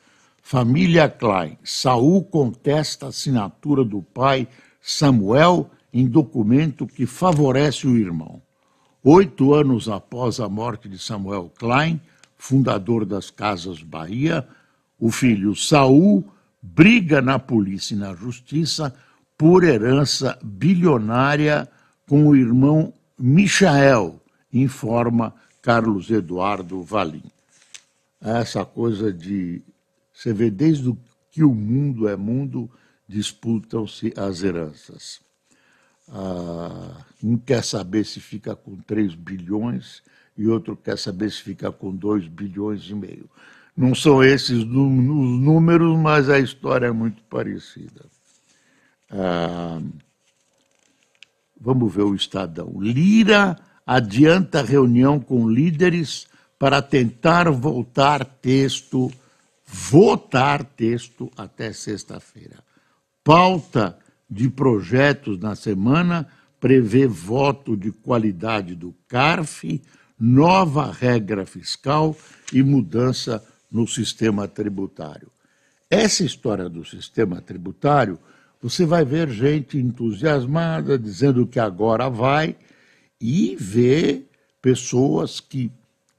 Família 0.42 1.08
Klein. 1.08 1.58
Saul 1.62 2.25
contesta 2.25 3.06
a 3.06 3.08
assinatura 3.11 3.85
do 3.85 4.02
pai 4.02 4.49
Samuel 4.80 5.70
em 5.92 6.06
documento 6.06 6.87
que 6.87 7.06
favorece 7.06 7.87
o 7.87 7.97
irmão. 7.97 8.40
Oito 9.02 9.54
anos 9.54 9.88
após 9.88 10.40
a 10.40 10.49
morte 10.49 10.88
de 10.88 10.99
Samuel 10.99 11.52
Klein, 11.58 12.00
fundador 12.38 13.04
das 13.04 13.30
Casas 13.30 13.83
Bahia, 13.83 14.49
o 14.99 15.11
filho 15.11 15.54
Saul 15.54 16.25
briga 16.62 17.21
na 17.21 17.38
polícia 17.38 17.95
e 17.95 17.99
na 17.99 18.14
justiça 18.14 18.95
por 19.37 19.64
herança 19.64 20.38
bilionária 20.42 21.68
com 22.09 22.26
o 22.26 22.37
irmão 22.37 22.92
Michael, 23.18 24.21
informa 24.52 25.35
Carlos 25.61 26.11
Eduardo 26.11 26.83
Valim. 26.83 27.25
Essa 28.21 28.64
coisa 28.64 29.12
de. 29.12 29.62
Você 30.12 30.33
vê, 30.33 30.50
desde 30.50 30.97
que 31.30 31.45
o 31.45 31.54
mundo 31.54 32.09
é 32.09 32.16
mundo, 32.16 32.71
disputam-se 33.07 34.12
as 34.16 34.42
heranças. 34.42 35.21
Ah, 36.09 37.04
um 37.23 37.37
quer 37.37 37.62
saber 37.62 38.04
se 38.04 38.21
fica 38.21 38.57
com 38.57 38.76
3 38.76 39.14
bilhões 39.14 40.02
e 40.38 40.47
outro 40.47 40.75
quer 40.76 40.97
saber 40.97 41.30
se 41.30 41.42
fica 41.42 41.71
com 41.71 41.95
2 41.95 42.28
bilhões 42.28 42.88
e 42.88 42.95
meio. 42.95 43.28
Não 43.76 43.95
são 43.95 44.25
esses 44.25 44.62
os 44.62 44.66
números, 44.66 45.99
mas 45.99 46.30
a 46.30 46.38
história 46.38 46.87
é 46.87 46.92
muito 46.92 47.23
parecida. 47.25 48.07
Ah, 49.11 49.80
Vamos 51.61 51.92
ver 51.92 52.02
o 52.02 52.14
Estadão. 52.14 52.76
Lira 52.80 53.57
adianta 53.87 54.62
reunião 54.62 55.18
com 55.18 55.49
líderes 55.49 56.28
para 56.59 56.80
tentar 56.80 57.50
voltar 57.50 58.25
texto, 58.25 59.11
votar 59.66 60.62
texto 60.62 61.31
até 61.37 61.72
sexta-feira. 61.72 62.62
Pauta 63.24 63.98
de 64.31 64.48
projetos 64.48 65.38
na 65.38 65.57
semana 65.57 66.29
prevê 66.61 67.07
voto 67.07 67.77
de 67.77 67.90
qualidade 67.90 68.74
do 68.74 68.94
CARF, 69.09 69.83
nova 70.18 70.90
regra 70.90 71.46
fiscal 71.46 72.16
e 72.52 72.62
mudança 72.62 73.44
no 73.70 73.87
sistema 73.87 74.48
tributário. 74.48 75.31
Essa 75.90 76.24
história 76.24 76.68
do 76.68 76.85
sistema 76.85 77.40
tributário 77.40 78.18
você 78.61 78.85
vai 78.85 79.04
ver 79.04 79.31
gente 79.31 79.78
entusiasmada 79.78 80.98
dizendo 80.98 81.46
que 81.46 81.61
agora 81.61 82.09
vai 82.09 82.57
e 83.20 83.57
ver 83.57 84.28
pessoas 84.61 85.38
que 85.38 85.70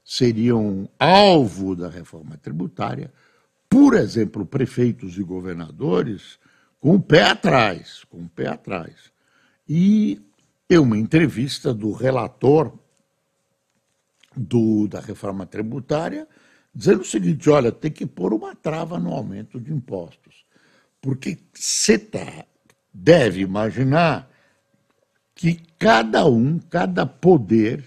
seriam 0.04 0.88
alvo 0.98 1.76
da 1.76 1.88
reforma 1.88 2.36
tributária, 2.36 3.12
por 3.68 3.94
exemplo, 3.94 4.44
prefeitos 4.44 5.16
e 5.18 5.22
governadores, 5.22 6.38
com 6.80 6.96
o 6.96 7.00
pé 7.00 7.22
atrás, 7.22 8.04
com 8.10 8.22
o 8.22 8.28
pé 8.28 8.48
atrás. 8.48 9.12
E 9.68 10.20
tem 10.66 10.78
uma 10.78 10.98
entrevista 10.98 11.72
do 11.72 11.92
relator 11.92 12.72
do, 14.40 14.88
da 14.88 15.00
reforma 15.00 15.44
tributária 15.44 16.26
dizendo 16.74 17.02
o 17.02 17.04
seguinte: 17.04 17.50
olha, 17.50 17.70
tem 17.70 17.90
que 17.90 18.06
pôr 18.06 18.32
uma 18.32 18.54
trava 18.54 18.98
no 18.98 19.12
aumento 19.12 19.60
de 19.60 19.72
impostos. 19.72 20.44
Porque 21.00 21.38
você 21.54 21.98
tá, 21.98 22.44
deve 22.92 23.40
imaginar 23.40 24.30
que 25.34 25.60
cada 25.78 26.26
um, 26.26 26.58
cada 26.58 27.06
poder, 27.06 27.84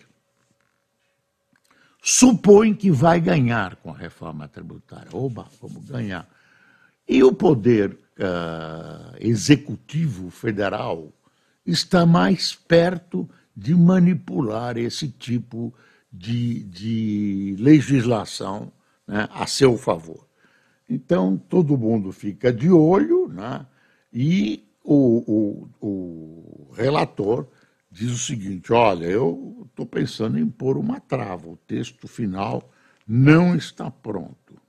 supõe 2.01 2.73
que 2.73 2.89
vai 2.89 3.21
ganhar 3.21 3.75
com 3.77 3.91
a 3.91 3.97
reforma 3.97 4.47
tributária. 4.47 5.09
Oba, 5.13 5.47
vamos 5.61 5.85
ganhar. 5.85 6.27
E 7.07 7.23
o 7.23 7.31
poder 7.31 7.91
uh, 7.91 9.15
executivo 9.19 10.29
federal 10.31 11.11
está 11.65 12.05
mais 12.05 12.55
perto 12.55 13.29
de 13.55 13.75
manipular 13.75 14.77
esse 14.77 15.07
tipo 15.07 15.67
de, 15.67 15.92
de 16.13 17.55
legislação 17.59 18.71
né, 19.07 19.27
a 19.31 19.47
seu 19.47 19.77
favor. 19.77 20.27
Então, 20.87 21.37
todo 21.37 21.77
mundo 21.77 22.11
fica 22.11 22.53
de 22.53 22.69
olho, 22.69 23.27
né? 23.27 23.65
e 24.13 24.63
o, 24.83 25.67
o, 25.81 25.87
o 25.87 26.73
relator 26.73 27.47
diz 27.89 28.11
o 28.11 28.17
seguinte: 28.17 28.71
olha, 28.71 29.05
eu 29.05 29.65
estou 29.69 29.85
pensando 29.85 30.37
em 30.37 30.47
pôr 30.47 30.77
uma 30.77 30.99
trava, 30.99 31.49
o 31.49 31.57
texto 31.57 32.07
final 32.07 32.69
não 33.07 33.55
está 33.55 33.89
pronto. 33.89 34.61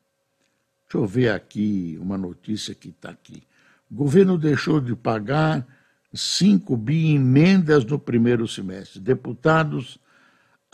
Deixa 0.85 0.99
eu 0.99 1.07
ver 1.07 1.31
aqui 1.31 1.99
uma 2.01 2.17
notícia 2.17 2.75
que 2.75 2.89
está 2.89 3.11
aqui. 3.11 3.43
O 3.91 3.95
governo 3.95 4.39
deixou 4.39 4.81
de 4.81 4.95
pagar 4.95 5.67
5 6.13 6.77
bi 6.77 7.07
em 7.07 7.17
emendas 7.17 7.85
no 7.85 7.99
primeiro 7.99 8.47
semestre. 8.47 9.01
Deputados 9.01 9.99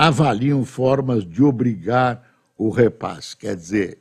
avaliam 0.01 0.65
formas 0.65 1.29
de 1.29 1.43
obrigar 1.43 2.27
o 2.57 2.71
repasse. 2.71 3.37
Quer 3.37 3.55
dizer, 3.55 3.99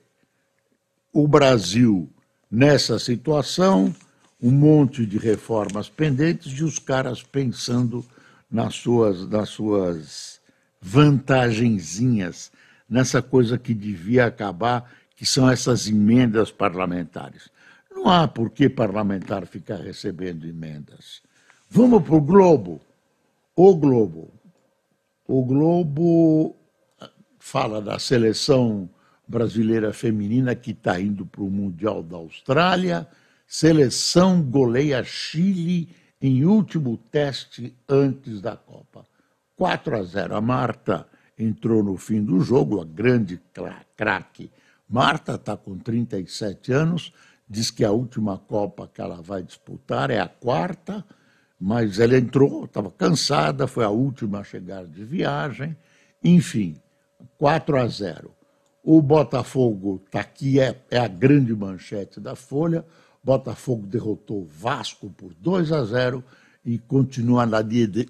o 1.12 1.28
Brasil 1.28 2.10
nessa 2.50 2.98
situação, 2.98 3.94
um 4.42 4.50
monte 4.50 5.06
de 5.06 5.18
reformas 5.18 5.90
pendentes 5.90 6.58
e 6.58 6.64
os 6.64 6.80
caras 6.80 7.22
pensando 7.22 8.06
nas 8.50 8.76
suas, 8.76 9.28
nas 9.28 9.50
suas 9.50 10.40
vantagenzinhas, 10.82 12.50
nessa 12.90 13.22
coisa 13.22 13.58
que 13.58 13.74
devia 13.74 14.26
acabar, 14.26 14.90
que 15.18 15.26
são 15.26 15.50
essas 15.50 15.86
emendas 15.86 16.50
parlamentares. 16.50 17.50
Não 17.92 18.08
há 18.08 18.26
por 18.26 18.52
que 18.52 18.70
parlamentar 18.70 19.46
ficar 19.46 19.82
recebendo 19.82 20.48
emendas. 20.48 21.22
Vamos 21.70 22.02
para 22.04 22.16
o 22.16 22.22
Globo. 22.22 22.80
O 23.54 23.76
Globo. 23.76 24.39
O 25.32 25.46
Globo 25.46 26.56
fala 27.38 27.80
da 27.80 28.00
seleção 28.00 28.90
brasileira 29.28 29.94
feminina 29.94 30.56
que 30.56 30.72
está 30.72 31.00
indo 31.00 31.24
para 31.24 31.44
o 31.44 31.52
Mundial 31.52 32.02
da 32.02 32.18
Austrália. 32.18 33.08
Seleção 33.46 34.42
goleia 34.42 35.04
Chile 35.04 35.96
em 36.20 36.46
último 36.46 36.98
teste 36.98 37.78
antes 37.88 38.42
da 38.42 38.58
Copa. 38.58 39.06
4 39.56 39.98
a 39.98 40.04
0. 40.04 40.36
A 40.36 40.42
Marta 40.42 41.08
entrou 41.38 41.84
no 41.84 41.96
fim 41.96 42.24
do 42.24 42.40
jogo, 42.40 42.82
a 42.82 42.84
grande 42.84 43.40
craque. 43.96 44.50
Marta 44.90 45.36
está 45.36 45.56
com 45.56 45.78
37 45.78 46.74
anos, 46.74 47.14
diz 47.48 47.70
que 47.70 47.86
a 47.86 47.92
última 47.92 48.40
Copa 48.40 48.90
que 48.92 49.00
ela 49.00 49.22
vai 49.22 49.44
disputar 49.44 50.10
é 50.10 50.20
a 50.20 50.28
quarta, 50.28 51.06
mas 51.60 52.00
ela 52.00 52.18
entrou, 52.18 52.66
estava 52.66 52.90
cansada, 52.90 53.68
foi 53.68 53.84
a 53.84 53.90
última 53.90 54.40
a 54.40 54.44
chegar 54.44 54.86
de 54.86 55.04
viagem. 55.04 55.76
Enfim, 56.24 56.78
4 57.38 57.78
a 57.78 57.88
0. 57.88 58.32
O 58.84 59.02
Botafogo 59.02 60.02
está 60.06 60.22
aqui, 60.22 60.60
é, 60.60 60.80
é 60.90 60.98
a 60.98 61.08
grande 61.08 61.54
manchete 61.54 62.20
da 62.20 62.36
Folha. 62.36 62.86
Botafogo 63.22 63.86
derrotou 63.86 64.48
Vasco 64.50 65.10
por 65.10 65.34
2 65.34 65.72
a 65.72 65.84
0 65.84 66.24
e 66.66 66.78
continua 66.78 67.46
na, 67.46 67.60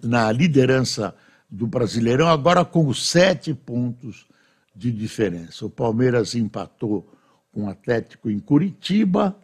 na 0.04 0.32
liderança 0.32 1.16
do 1.50 1.66
Brasileirão, 1.66 2.28
agora 2.28 2.64
com 2.64 2.94
sete 2.94 3.54
pontos 3.54 4.28
de 4.76 4.92
diferença. 4.92 5.66
O 5.66 5.70
Palmeiras 5.70 6.36
empatou 6.36 7.12
com 7.52 7.64
o 7.64 7.70
Atlético 7.70 8.30
em 8.30 8.40
Curitiba, 8.40 9.36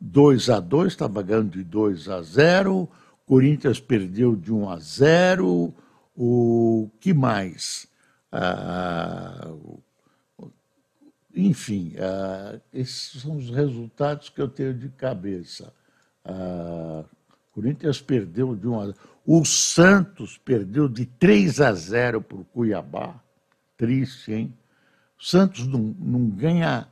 2 0.00 0.48
a 0.48 0.60
2 0.60 0.92
estava 0.92 1.22
ganhando 1.22 1.50
de 1.50 1.62
2 1.62 2.08
a 2.08 2.22
0. 2.22 2.88
Corinthians 3.30 3.78
perdeu 3.78 4.34
de 4.34 4.52
1 4.52 4.70
a 4.70 4.76
0. 4.80 5.72
O 6.16 6.90
que 6.98 7.14
mais? 7.14 7.86
Ah, 8.32 9.52
enfim, 11.32 11.94
ah, 12.00 12.58
esses 12.74 13.22
são 13.22 13.36
os 13.36 13.48
resultados 13.48 14.30
que 14.30 14.40
eu 14.40 14.48
tenho 14.48 14.74
de 14.74 14.88
cabeça. 14.88 15.72
Ah, 16.24 17.04
Corinthians 17.52 18.02
perdeu 18.02 18.56
de 18.56 18.66
1 18.66 18.80
a 18.80 18.86
0. 18.86 18.96
O 19.24 19.44
Santos 19.44 20.36
perdeu 20.36 20.88
de 20.88 21.06
3 21.06 21.60
a 21.60 21.72
0 21.72 22.20
para 22.22 22.36
o 22.36 22.44
Cuiabá. 22.44 23.14
Triste, 23.76 24.32
hein? 24.32 24.58
O 25.16 25.24
Santos 25.24 25.68
não, 25.68 25.94
não 26.00 26.28
ganha 26.28 26.88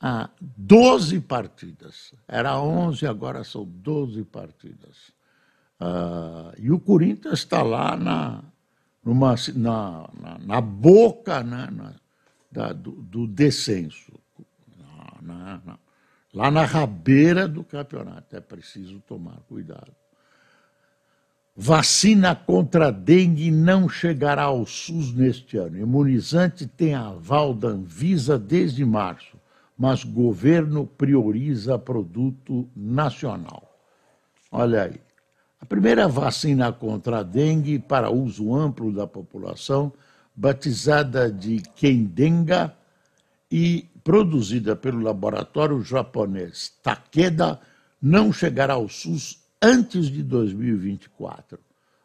há 0.00 0.28
12 0.40 1.20
partidas. 1.20 2.12
Era 2.26 2.60
11, 2.60 3.06
agora 3.06 3.44
são 3.44 3.64
12 3.64 4.24
partidas. 4.24 5.16
Uh, 5.80 6.52
e 6.58 6.72
o 6.72 6.80
Corinthians 6.80 7.40
está 7.40 7.62
lá 7.62 7.96
na, 7.96 8.42
numa, 9.04 9.34
na, 9.54 10.08
na, 10.20 10.38
na 10.38 10.60
boca 10.60 11.42
né, 11.42 11.68
na, 11.70 11.94
da, 12.50 12.72
do, 12.72 12.90
do, 12.90 13.26
descenso, 13.26 14.12
lá 16.34 16.50
na 16.50 16.64
rabeira 16.64 17.46
do 17.46 17.62
campeonato. 17.64 18.34
É 18.34 18.40
preciso 18.40 19.00
tomar 19.00 19.38
cuidado. 19.48 19.92
Vacina 21.60 22.36
contra 22.36 22.92
dengue 22.92 23.50
não 23.50 23.88
chegará 23.88 24.44
ao 24.44 24.64
SUS 24.64 25.12
neste 25.12 25.56
ano. 25.56 25.76
Imunizante 25.76 26.68
tem 26.68 26.94
aval 26.94 27.52
da 27.52 27.68
Anvisa 27.68 28.38
desde 28.38 28.84
março, 28.84 29.36
mas 29.76 30.04
governo 30.04 30.86
prioriza 30.86 31.76
produto 31.76 32.68
nacional. 32.76 33.76
Olha 34.52 34.84
aí. 34.84 35.07
A 35.60 35.66
primeira 35.66 36.06
vacina 36.06 36.72
contra 36.72 37.18
a 37.18 37.22
dengue 37.22 37.78
para 37.78 38.10
uso 38.10 38.54
amplo 38.54 38.92
da 38.92 39.06
população, 39.06 39.92
batizada 40.34 41.30
de 41.30 41.60
Kendenga 41.74 42.74
e 43.50 43.86
produzida 44.04 44.76
pelo 44.76 45.02
laboratório 45.02 45.82
japonês 45.82 46.72
Takeda, 46.82 47.60
não 48.00 48.32
chegará 48.32 48.74
ao 48.74 48.88
SUS 48.88 49.42
antes 49.60 50.06
de 50.06 50.22
2024. 50.22 51.58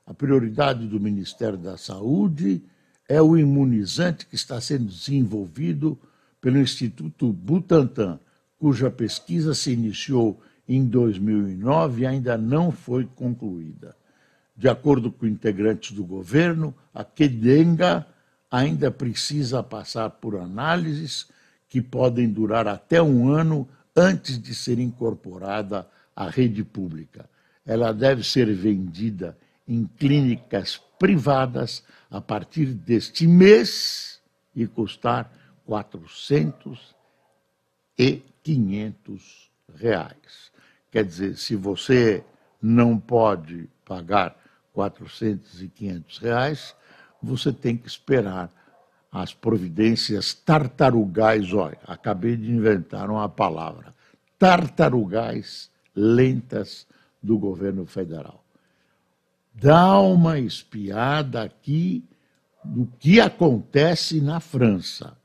A 0.05 0.13
prioridade 0.13 0.87
do 0.87 0.99
Ministério 0.99 1.57
da 1.57 1.77
Saúde 1.77 2.61
é 3.07 3.21
o 3.21 3.37
imunizante 3.37 4.25
que 4.25 4.35
está 4.35 4.59
sendo 4.59 4.85
desenvolvido 4.85 5.97
pelo 6.41 6.57
Instituto 6.57 7.31
Butantan, 7.31 8.19
cuja 8.57 8.89
pesquisa 8.89 9.53
se 9.53 9.71
iniciou 9.71 10.41
em 10.67 10.85
2009 10.85 12.01
e 12.01 12.05
ainda 12.05 12.37
não 12.37 12.71
foi 12.71 13.05
concluída. 13.15 13.95
De 14.55 14.69
acordo 14.69 15.11
com 15.11 15.25
integrantes 15.25 15.91
do 15.91 16.03
governo, 16.03 16.73
a 16.93 17.03
Kedenga 17.03 18.05
ainda 18.51 18.91
precisa 18.91 19.63
passar 19.63 20.09
por 20.09 20.35
análises 20.35 21.27
que 21.67 21.81
podem 21.81 22.29
durar 22.29 22.67
até 22.67 23.01
um 23.01 23.29
ano 23.29 23.67
antes 23.95 24.39
de 24.39 24.53
ser 24.53 24.79
incorporada 24.79 25.87
à 26.15 26.29
rede 26.29 26.63
pública 26.63 27.27
ela 27.65 27.93
deve 27.93 28.23
ser 28.23 28.53
vendida 28.53 29.37
em 29.67 29.85
clínicas 29.85 30.81
privadas 30.99 31.83
a 32.09 32.19
partir 32.19 32.67
deste 32.67 33.25
mês 33.25 34.21
e 34.55 34.67
custar 34.67 35.31
400 35.65 36.93
e 37.97 38.21
500 38.43 39.51
reais. 39.75 40.51
Quer 40.93 41.05
dizer, 41.05 41.37
se 41.37 41.55
você 41.55 42.23
não 42.61 42.99
pode 42.99 43.67
pagar 43.83 44.37
400 44.73 45.63
e 45.63 45.67
500 45.67 46.17
reais, 46.19 46.75
você 47.19 47.51
tem 47.51 47.75
que 47.75 47.87
esperar 47.87 48.51
as 49.11 49.33
providências 49.33 50.35
tartarugais. 50.35 51.51
Olha, 51.51 51.79
acabei 51.87 52.37
de 52.37 52.51
inventar 52.51 53.09
uma 53.09 53.27
palavra. 53.27 53.91
Tartarugais 54.37 55.71
lentas 55.95 56.85
do 57.23 57.39
governo 57.39 57.87
federal. 57.87 58.43
Dá 59.51 59.99
uma 59.99 60.37
espiada 60.37 61.41
aqui 61.41 62.03
no 62.63 62.85
que 62.99 63.19
acontece 63.19 64.21
na 64.21 64.39
França. 64.39 65.17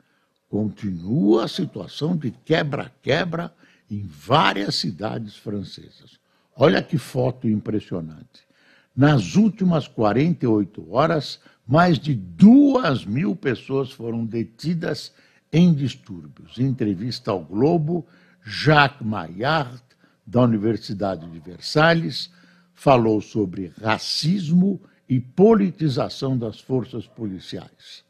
Continua 0.48 1.44
a 1.44 1.48
situação 1.48 2.16
de 2.16 2.30
quebra-quebra 2.30 3.52
em 3.90 4.06
várias 4.06 4.76
cidades 4.76 5.36
francesas. 5.36 6.18
Olha 6.54 6.82
que 6.82 6.98
foto 6.98 7.48
impressionante. 7.48 8.46
Nas 8.94 9.36
últimas 9.36 9.86
48 9.86 10.92
horas, 10.92 11.40
mais 11.66 11.98
de 11.98 12.14
duas 12.14 13.04
mil 13.04 13.36
pessoas 13.36 13.92
foram 13.92 14.24
detidas 14.24 15.12
em 15.52 15.72
distúrbios. 15.72 16.58
Em 16.58 16.64
entrevista 16.64 17.30
ao 17.30 17.44
Globo, 17.44 18.06
Jacques 18.42 19.06
Maillard, 19.06 19.82
da 20.26 20.42
Universidade 20.42 21.30
de 21.30 21.38
Versalhes, 21.38 22.30
falou 22.74 23.20
sobre 23.20 23.72
racismo 23.80 24.80
e 25.08 25.20
politização 25.20 26.36
das 26.36 26.60
forças 26.60 27.06
policiais. 27.06 28.04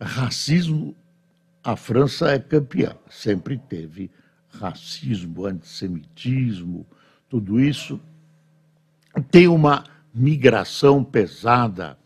Racismo, 0.00 0.94
a 1.64 1.74
França 1.74 2.30
é 2.30 2.38
campeã, 2.38 2.94
sempre 3.08 3.56
teve 3.56 4.10
racismo, 4.58 5.46
antissemitismo, 5.46 6.86
tudo 7.28 7.60
isso. 7.60 8.00
Tem 9.30 9.48
uma 9.48 9.84
migração 10.14 11.02
pesada 11.02 11.98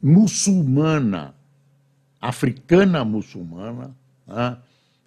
muçulmana, 0.00 1.34
africana 2.20 3.04
muçulmana, 3.04 3.96
né? 4.26 4.58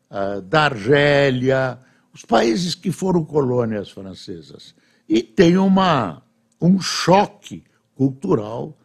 Ah, 0.09 0.39
da 0.39 0.65
Argélia, 0.65 1.79
os 2.13 2.23
países 2.23 2.73
que 2.73 2.91
foram 2.91 3.25
colônias 3.25 3.89
francesas. 3.89 4.73
E 5.07 5.21
tem 5.21 5.57
uma, 5.57 6.23
um 6.61 6.79
choque 6.79 7.63
cultural, 7.93 8.77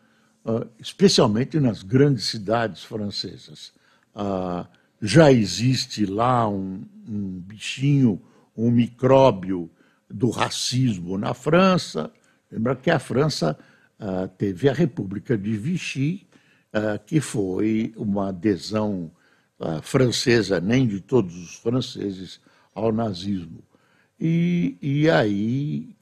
uh, 0.44 0.66
especialmente 0.80 1.60
nas 1.60 1.84
grandes 1.84 2.24
cidades 2.24 2.82
francesas. 2.82 3.72
Uh, 4.12 4.66
já 5.00 5.32
existe 5.32 6.04
lá 6.04 6.48
um, 6.48 6.82
um, 7.08 7.40
bichinho, 7.40 8.20
um 8.56 8.70
micróbio 8.70 9.70
do 10.08 10.30
racismo 10.30 11.16
na 11.16 11.34
França. 11.34 12.12
Lembra 12.50 12.76
que 12.76 12.90
a 12.90 12.98
França 12.98 13.58
uh, 13.98 14.28
teve 14.36 14.68
a 14.68 14.72
República 14.72 15.36
de 15.36 15.56
Vichy, 15.56 16.26
que 17.04 17.20
foi 17.20 17.92
uma 17.96 18.28
adesão 18.28 19.10
francesa, 19.82 20.60
nem 20.60 20.86
de 20.86 21.00
todos 21.00 21.34
os 21.36 21.56
franceses, 21.56 22.40
ao 22.72 22.92
nazismo. 22.92 23.58
E, 24.20 24.78
e 24.80 25.10
aí, 25.10 25.96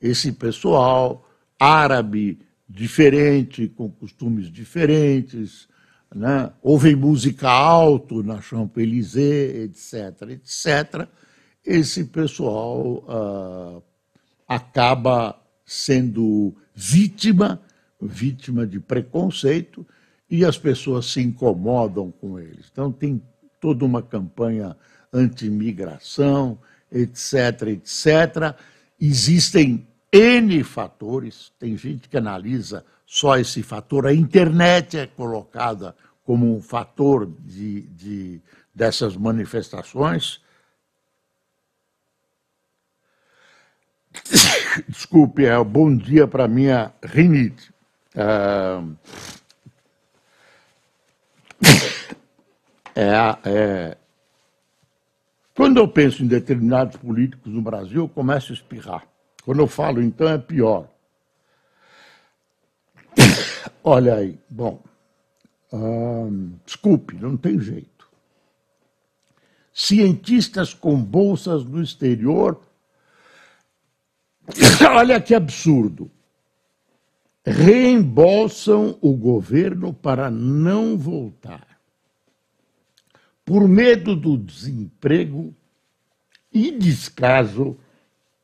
esse 0.00 0.32
pessoal 0.32 1.28
árabe, 1.60 2.38
diferente, 2.68 3.68
com 3.68 3.90
costumes 3.90 4.50
diferentes, 4.50 5.68
né? 6.14 6.50
ouvem 6.62 6.94
música 6.94 7.50
alto 7.50 8.22
na 8.22 8.40
Champs-Élysées, 8.40 9.64
etc., 9.64 10.30
etc., 10.30 11.08
esse 11.64 12.04
pessoal 12.04 13.02
uh, 13.08 13.82
acaba 14.46 15.34
sendo 15.64 16.54
vítima, 16.74 17.60
vítima 18.00 18.66
de 18.66 18.78
preconceito, 18.78 19.86
e 20.30 20.44
as 20.44 20.58
pessoas 20.58 21.06
se 21.06 21.22
incomodam 21.22 22.10
com 22.10 22.38
eles. 22.38 22.66
Então, 22.70 22.92
tem 22.92 23.22
toda 23.60 23.84
uma 23.84 24.02
campanha 24.02 24.76
antimigração, 25.12 26.58
etc., 26.92 27.68
etc. 27.68 28.56
Existem 29.00 29.86
N 30.12 30.62
fatores, 30.62 31.52
tem 31.58 31.76
gente 31.76 32.08
que 32.08 32.16
analisa 32.16 32.84
só 33.06 33.36
esse 33.38 33.62
fator, 33.62 34.06
a 34.06 34.14
internet 34.14 34.96
é 34.96 35.06
colocada 35.06 35.94
como 36.24 36.56
um 36.56 36.60
fator 36.60 37.26
de, 37.40 37.82
de 37.82 38.40
dessas 38.74 39.16
manifestações. 39.16 40.40
Desculpe, 44.88 45.44
é 45.44 45.62
bom 45.62 45.94
dia 45.96 46.26
para 46.26 46.48
minha 46.48 46.92
rinite. 47.02 47.72
É, 52.96 53.10
é, 53.44 53.96
quando 55.54 55.78
eu 55.78 55.86
penso 55.86 56.22
em 56.22 56.26
determinados 56.26 56.96
políticos 56.96 57.52
no 57.52 57.62
Brasil, 57.62 58.02
eu 58.02 58.08
começo 58.08 58.52
a 58.52 58.54
espirrar. 58.54 59.06
Quando 59.44 59.60
eu 59.60 59.68
falo, 59.68 60.02
então, 60.02 60.28
é 60.28 60.36
pior. 60.36 60.88
Olha 63.84 64.14
aí, 64.14 64.38
bom, 64.50 64.82
desculpe, 66.64 67.16
não 67.16 67.36
tem 67.36 67.58
jeito. 67.58 68.08
Cientistas 69.72 70.72
com 70.72 70.96
bolsas 70.96 71.64
no 71.64 71.82
exterior, 71.82 72.60
olha 74.88 75.20
que 75.20 75.34
absurdo, 75.34 76.08
reembolsam 77.44 78.96
o 79.00 79.14
governo 79.14 79.92
para 79.92 80.30
não 80.30 80.96
voltar. 80.96 81.66
Por 83.44 83.66
medo 83.68 84.14
do 84.16 84.38
desemprego 84.38 85.52
e 86.52 86.70
descaso 86.70 87.76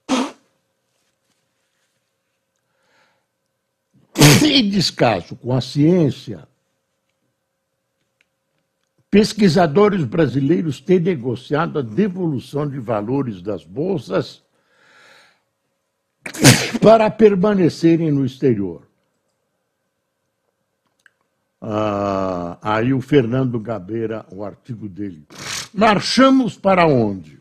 e 4.44 4.68
descaso 4.68 5.36
com 5.36 5.54
a 5.54 5.60
ciência, 5.60 6.49
pesquisadores 9.10 10.04
brasileiros 10.04 10.80
têm 10.80 11.00
negociado 11.00 11.78
a 11.78 11.82
devolução 11.82 12.68
de 12.68 12.78
valores 12.78 13.42
das 13.42 13.64
bolsas 13.64 14.42
para 16.80 17.10
permanecerem 17.10 18.10
no 18.10 18.24
exterior. 18.24 18.86
Ah, 21.60 22.56
aí 22.62 22.94
o 22.94 23.00
Fernando 23.00 23.58
Gabeira, 23.58 24.24
o 24.30 24.44
artigo 24.44 24.88
dele. 24.88 25.26
Marchamos 25.74 26.56
para 26.56 26.86
onde? 26.86 27.40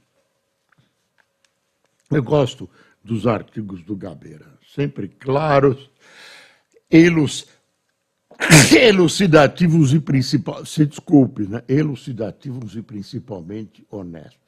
Eu 2.12 2.24
gosto 2.24 2.70
dos 3.04 3.26
artigos 3.26 3.84
do 3.84 3.96
Gabeira, 3.96 4.58
sempre 4.74 5.08
claros, 5.08 5.90
elus, 6.90 7.48
elucidativos 8.76 9.94
e 9.94 10.00
principalmente, 10.00 10.70
se 10.70 10.86
desculpe, 10.86 11.44
né? 11.48 11.64
elucidativos 11.68 12.76
e 12.76 12.82
principalmente 12.82 13.86
honestos. 13.90 14.40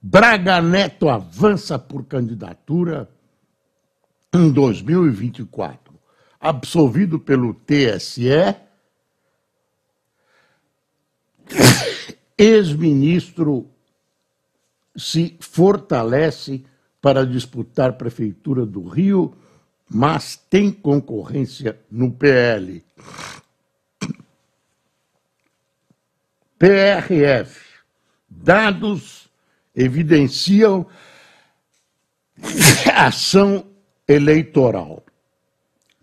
Braga 0.00 0.60
Neto 0.60 1.08
avança 1.08 1.78
por 1.78 2.04
candidatura 2.04 3.08
em 4.32 4.50
2024. 4.50 5.94
Absolvido 6.40 7.18
pelo 7.18 7.54
TSE, 7.54 8.28
ex-ministro 12.36 13.70
se 14.96 15.36
fortalece 15.40 16.64
para 17.00 17.26
disputar 17.26 17.94
Prefeitura 17.94 18.64
do 18.64 18.86
Rio 18.86 19.34
mas 19.88 20.36
tem 20.36 20.72
concorrência 20.72 21.78
no 21.90 22.10
PL. 22.10 22.84
PRF. 26.58 27.60
Dados 28.28 29.28
evidenciam 29.74 30.86
ação 32.94 33.66
eleitoral. 34.06 35.02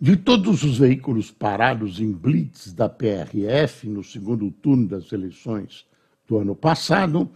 De 0.00 0.16
todos 0.16 0.64
os 0.64 0.78
veículos 0.78 1.30
parados 1.30 2.00
em 2.00 2.10
blitz 2.10 2.72
da 2.72 2.88
PRF 2.88 3.88
no 3.88 4.02
segundo 4.02 4.50
turno 4.50 4.88
das 4.88 5.12
eleições 5.12 5.86
do 6.26 6.38
ano 6.38 6.56
passado, 6.56 7.30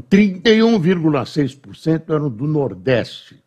31,6% 0.00 2.14
eram 2.14 2.30
do 2.30 2.46
Nordeste, 2.46 3.41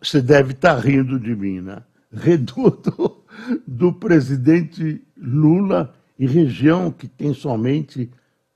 Você 0.00 0.20
deve 0.20 0.52
estar 0.52 0.78
rindo 0.78 1.18
de 1.18 1.34
mim, 1.34 1.60
né? 1.60 1.82
Reduto 2.12 3.24
do 3.66 3.92
presidente 3.92 5.04
Lula 5.16 5.92
e 6.18 6.26
região 6.26 6.90
que 6.90 7.08
tem 7.08 7.34
somente 7.34 8.10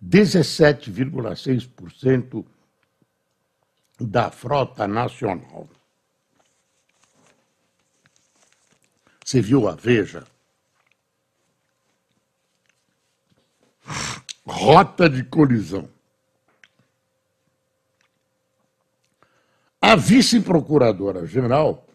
17,6% 0.04 2.44
da 4.00 4.30
frota 4.30 4.88
nacional. 4.88 5.68
Você 9.24 9.40
viu 9.40 9.66
a 9.68 9.74
Veja? 9.74 10.26
Rota 14.44 15.08
de 15.08 15.22
colisão. 15.22 15.88
A 19.82 19.96
vice-procuradora-geral, 19.96 21.86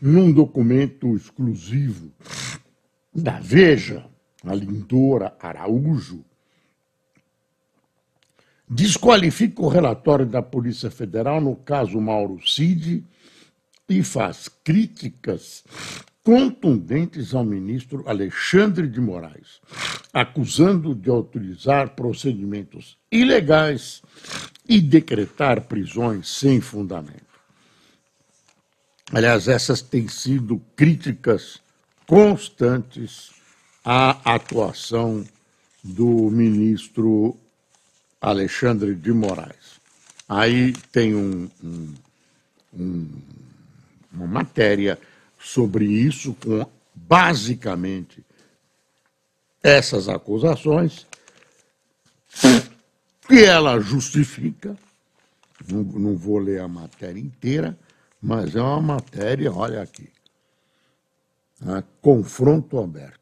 num 0.00 0.30
documento 0.30 1.16
exclusivo 1.16 2.12
da 3.14 3.40
Veja, 3.40 4.04
a 4.44 4.54
Lindora 4.54 5.34
Araújo, 5.40 6.22
desqualifica 8.68 9.62
o 9.62 9.68
relatório 9.68 10.26
da 10.26 10.42
Polícia 10.42 10.90
Federal 10.90 11.40
no 11.40 11.56
caso 11.56 11.98
Mauro 11.98 12.46
Cid 12.46 13.02
e 13.88 14.02
faz 14.02 14.46
críticas 14.62 15.64
contundentes 16.22 17.34
ao 17.34 17.42
ministro 17.42 18.04
Alexandre 18.06 18.86
de 18.86 19.00
Moraes, 19.00 19.62
acusando 20.12 20.94
de 20.94 21.08
autorizar 21.08 21.96
procedimentos 21.96 22.98
ilegais 23.10 24.02
e 24.68 24.78
decretar 24.78 25.62
prisões 25.62 26.28
sem 26.28 26.60
fundamento. 26.60 27.29
Aliás, 29.12 29.48
essas 29.48 29.82
têm 29.82 30.06
sido 30.06 30.62
críticas 30.76 31.60
constantes 32.06 33.32
à 33.84 34.34
atuação 34.34 35.26
do 35.82 36.30
ministro 36.30 37.36
Alexandre 38.20 38.94
de 38.94 39.12
Moraes. 39.12 39.80
Aí 40.28 40.72
tem 40.92 41.16
um, 41.16 41.50
um, 41.62 41.94
um, 42.72 43.10
uma 44.12 44.26
matéria 44.28 44.96
sobre 45.40 45.86
isso, 45.86 46.32
com 46.34 46.64
basicamente 46.94 48.24
essas 49.60 50.08
acusações, 50.08 51.04
que 53.26 53.42
ela 53.42 53.80
justifica. 53.80 54.78
Não, 55.68 55.82
não 55.82 56.16
vou 56.16 56.38
ler 56.38 56.60
a 56.60 56.68
matéria 56.68 57.18
inteira 57.18 57.76
mas 58.20 58.54
é 58.54 58.60
uma 58.60 58.80
matéria, 58.80 59.52
olha 59.52 59.82
aqui, 59.82 60.10
né, 61.60 61.82
confronto 62.00 62.78
aberto. 62.78 63.18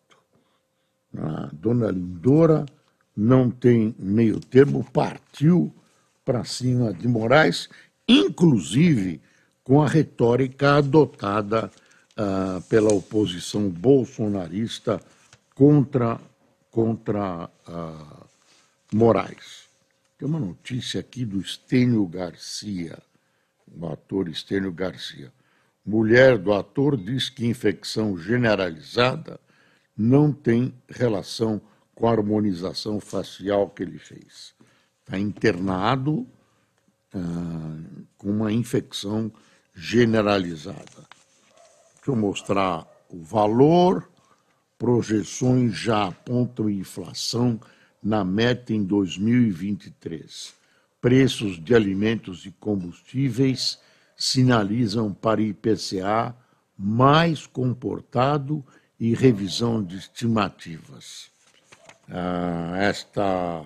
A 1.17 1.49
dona 1.53 1.91
Lindora 1.91 2.67
não 3.17 3.51
tem 3.51 3.95
meio 3.99 4.41
termo, 4.41 4.85
partiu 4.85 5.73
para 6.25 6.45
cima 6.45 6.93
de 6.93 7.09
Moraes, 7.09 7.69
inclusive 8.07 9.21
com 9.65 9.83
a 9.83 9.89
retórica 9.89 10.77
adotada 10.77 11.71
uh, 12.17 12.63
pela 12.69 12.93
oposição 12.93 13.69
bolsonarista 13.69 15.01
contra, 15.55 16.21
contra 16.71 17.51
uh, 17.69 18.27
Moraes. 18.93 19.69
Tem 20.19 20.29
uma 20.29 20.41
notícia 20.41 21.01
aqui 21.01 21.25
do 21.25 21.41
Estênio 21.41 22.07
Garcia 22.07 22.99
o 23.77 23.87
ator 23.87 24.29
Estênio 24.29 24.73
Garcia. 24.73 25.33
Mulher 25.85 26.37
do 26.37 26.53
ator 26.53 26.97
diz 26.97 27.29
que 27.31 27.47
infecção 27.47 28.17
generalizada 28.19 29.41
não 29.97 30.33
tem 30.33 30.75
relação 30.89 31.61
com 31.95 32.07
a 32.07 32.13
harmonização 32.13 33.01
facial 33.01 33.71
que 33.71 33.83
ele 33.83 33.99
fez. 33.99 34.55
Está 35.01 35.19
internado 35.19 36.27
ah, 37.15 37.77
com 38.17 38.31
uma 38.31 38.53
infecção 38.53 39.33
generalizada. 39.75 41.09
Deixa 41.95 42.11
eu 42.11 42.17
mostrar 42.17 42.87
o 43.09 43.23
valor. 43.23 44.09
Projeções 44.79 45.75
já 45.75 46.07
apontam 46.07 46.69
inflação 46.71 47.59
na 48.03 48.25
meta 48.25 48.73
em 48.73 48.85
2023 48.85 50.58
preços 51.01 51.63
de 51.63 51.75
alimentos 51.75 52.45
e 52.45 52.51
combustíveis 52.51 53.79
sinalizam 54.17 55.13
para 55.13 55.41
IPCA 55.41 56.35
mais 56.77 57.47
comportado 57.47 58.65
e 58.99 59.15
revisão 59.15 59.83
de 59.83 59.97
estimativas. 59.97 61.31
Ah, 62.09 62.75
esta, 62.79 63.65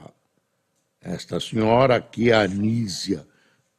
esta 1.01 1.41
senhora 1.41 1.97
aqui 1.97 2.31
é 2.31 2.35
Anísia 2.35 3.27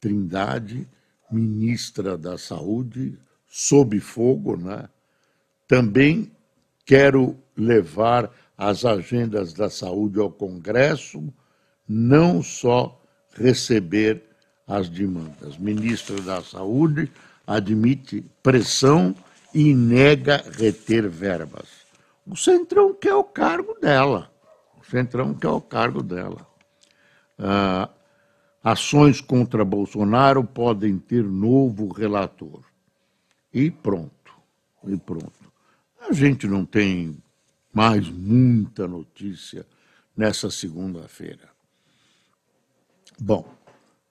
Trindade, 0.00 0.88
ministra 1.30 2.18
da 2.18 2.36
Saúde, 2.36 3.18
sob 3.46 3.98
fogo, 4.00 4.56
né? 4.56 4.88
Também 5.66 6.30
quero 6.84 7.38
levar 7.56 8.30
as 8.56 8.84
agendas 8.84 9.52
da 9.52 9.70
saúde 9.70 10.20
ao 10.20 10.30
Congresso, 10.30 11.32
não 11.88 12.42
só 12.42 13.00
receber 13.36 14.22
as 14.66 14.88
demandas. 14.88 15.58
Ministro 15.58 16.20
da 16.22 16.42
Saúde 16.42 17.10
admite 17.46 18.24
pressão 18.42 19.14
e 19.54 19.74
nega 19.74 20.42
reter 20.58 21.08
verbas. 21.08 21.68
O 22.26 22.36
Centrão 22.36 22.94
quer 22.94 23.14
o 23.14 23.24
cargo 23.24 23.74
dela. 23.80 24.30
O 24.80 24.84
Centrão 24.84 25.34
quer 25.34 25.48
o 25.48 25.60
cargo 25.60 26.02
dela. 26.02 26.46
Ah, 27.38 27.90
ações 28.62 29.20
contra 29.20 29.64
Bolsonaro 29.64 30.42
podem 30.42 30.98
ter 30.98 31.22
novo 31.22 31.92
relator. 31.92 32.62
E 33.52 33.70
pronto. 33.70 34.32
E 34.86 34.96
pronto. 34.96 35.52
A 36.00 36.12
gente 36.12 36.46
não 36.46 36.64
tem 36.64 37.16
mais 37.72 38.08
muita 38.08 38.88
notícia 38.88 39.66
nessa 40.16 40.50
segunda-feira. 40.50 41.53
Bom, 43.18 43.46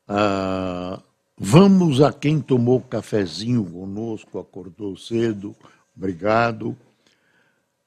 uh, 0.07 1.01
vamos 1.37 2.01
a 2.01 2.13
quem 2.13 2.39
tomou 2.39 2.79
cafezinho 2.79 3.65
conosco, 3.65 4.39
acordou 4.39 4.95
cedo, 4.95 5.53
obrigado. 5.95 6.75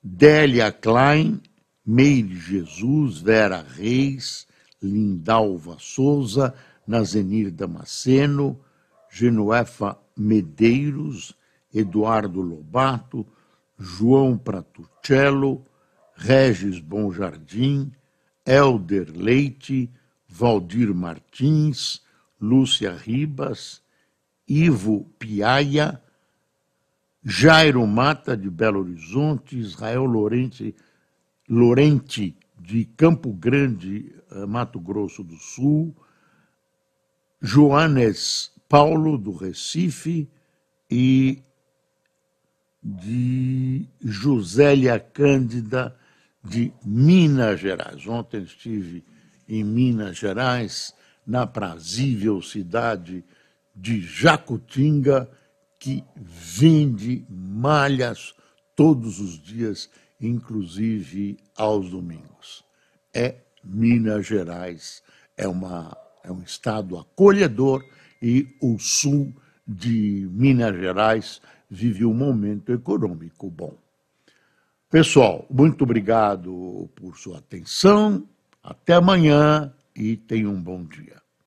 Délia 0.02 0.70
Klein, 0.70 1.40
Meire 1.84 2.36
Jesus, 2.36 3.18
Vera 3.18 3.64
Reis, 3.66 4.46
Lindalva 4.82 5.76
Souza, 5.78 6.54
Nazenir 6.86 7.50
Damasceno, 7.50 8.60
Genuefa 9.10 9.98
Medeiros, 10.14 11.34
Eduardo 11.72 12.42
Lobato, 12.42 13.26
João 13.78 14.36
Pratucello, 14.36 15.64
Regis 16.14 16.78
Bonjardim, 16.78 17.90
Elder 18.44 19.10
Leite, 19.16 19.90
Valdir 20.38 20.94
Martins, 20.94 22.02
Lúcia 22.38 22.92
Ribas, 22.92 23.82
Ivo 24.46 25.10
Piaia, 25.18 26.02
Jairo 27.24 27.86
Mata, 27.86 28.36
de 28.36 28.50
Belo 28.50 28.80
Horizonte, 28.80 29.58
Israel 29.58 30.04
Lorente, 30.04 30.76
Lorente 31.48 32.36
de 32.58 32.84
Campo 32.84 33.32
Grande, 33.32 34.14
eh, 34.30 34.46
Mato 34.46 34.78
Grosso 34.78 35.24
do 35.24 35.36
Sul, 35.36 35.96
Joanes 37.40 38.52
Paulo, 38.68 39.16
do 39.16 39.32
Recife, 39.32 40.28
e 40.90 41.42
de 42.82 43.88
Josélia 44.04 45.00
Cândida, 45.00 45.96
de 46.44 46.72
Minas 46.84 47.58
Gerais. 47.58 48.06
Ontem 48.06 48.42
estive 48.42 49.02
em 49.48 49.62
Minas 49.64 50.16
Gerais, 50.16 50.94
na 51.26 51.46
prazível 51.46 52.40
cidade 52.42 53.24
de 53.74 54.00
Jacutinga, 54.00 55.28
que 55.78 56.02
vende 56.16 57.24
malhas 57.28 58.34
todos 58.74 59.20
os 59.20 59.40
dias, 59.40 59.90
inclusive 60.20 61.36
aos 61.56 61.90
domingos. 61.90 62.64
É 63.12 63.36
Minas 63.62 64.26
Gerais, 64.26 65.02
é, 65.36 65.46
uma, 65.46 65.96
é 66.22 66.30
um 66.30 66.42
estado 66.42 66.98
acolhedor 66.98 67.84
e 68.22 68.56
o 68.60 68.78
sul 68.78 69.34
de 69.66 70.28
Minas 70.30 70.76
Gerais 70.76 71.40
vive 71.68 72.04
um 72.04 72.14
momento 72.14 72.72
econômico 72.72 73.50
bom. 73.50 73.76
Pessoal, 74.88 75.44
muito 75.50 75.82
obrigado 75.82 76.88
por 76.94 77.18
sua 77.18 77.38
atenção. 77.38 78.26
Até 78.66 78.94
amanhã 78.94 79.72
e 79.94 80.16
tenham 80.16 80.52
um 80.52 80.60
bom 80.60 80.82
dia. 80.84 81.22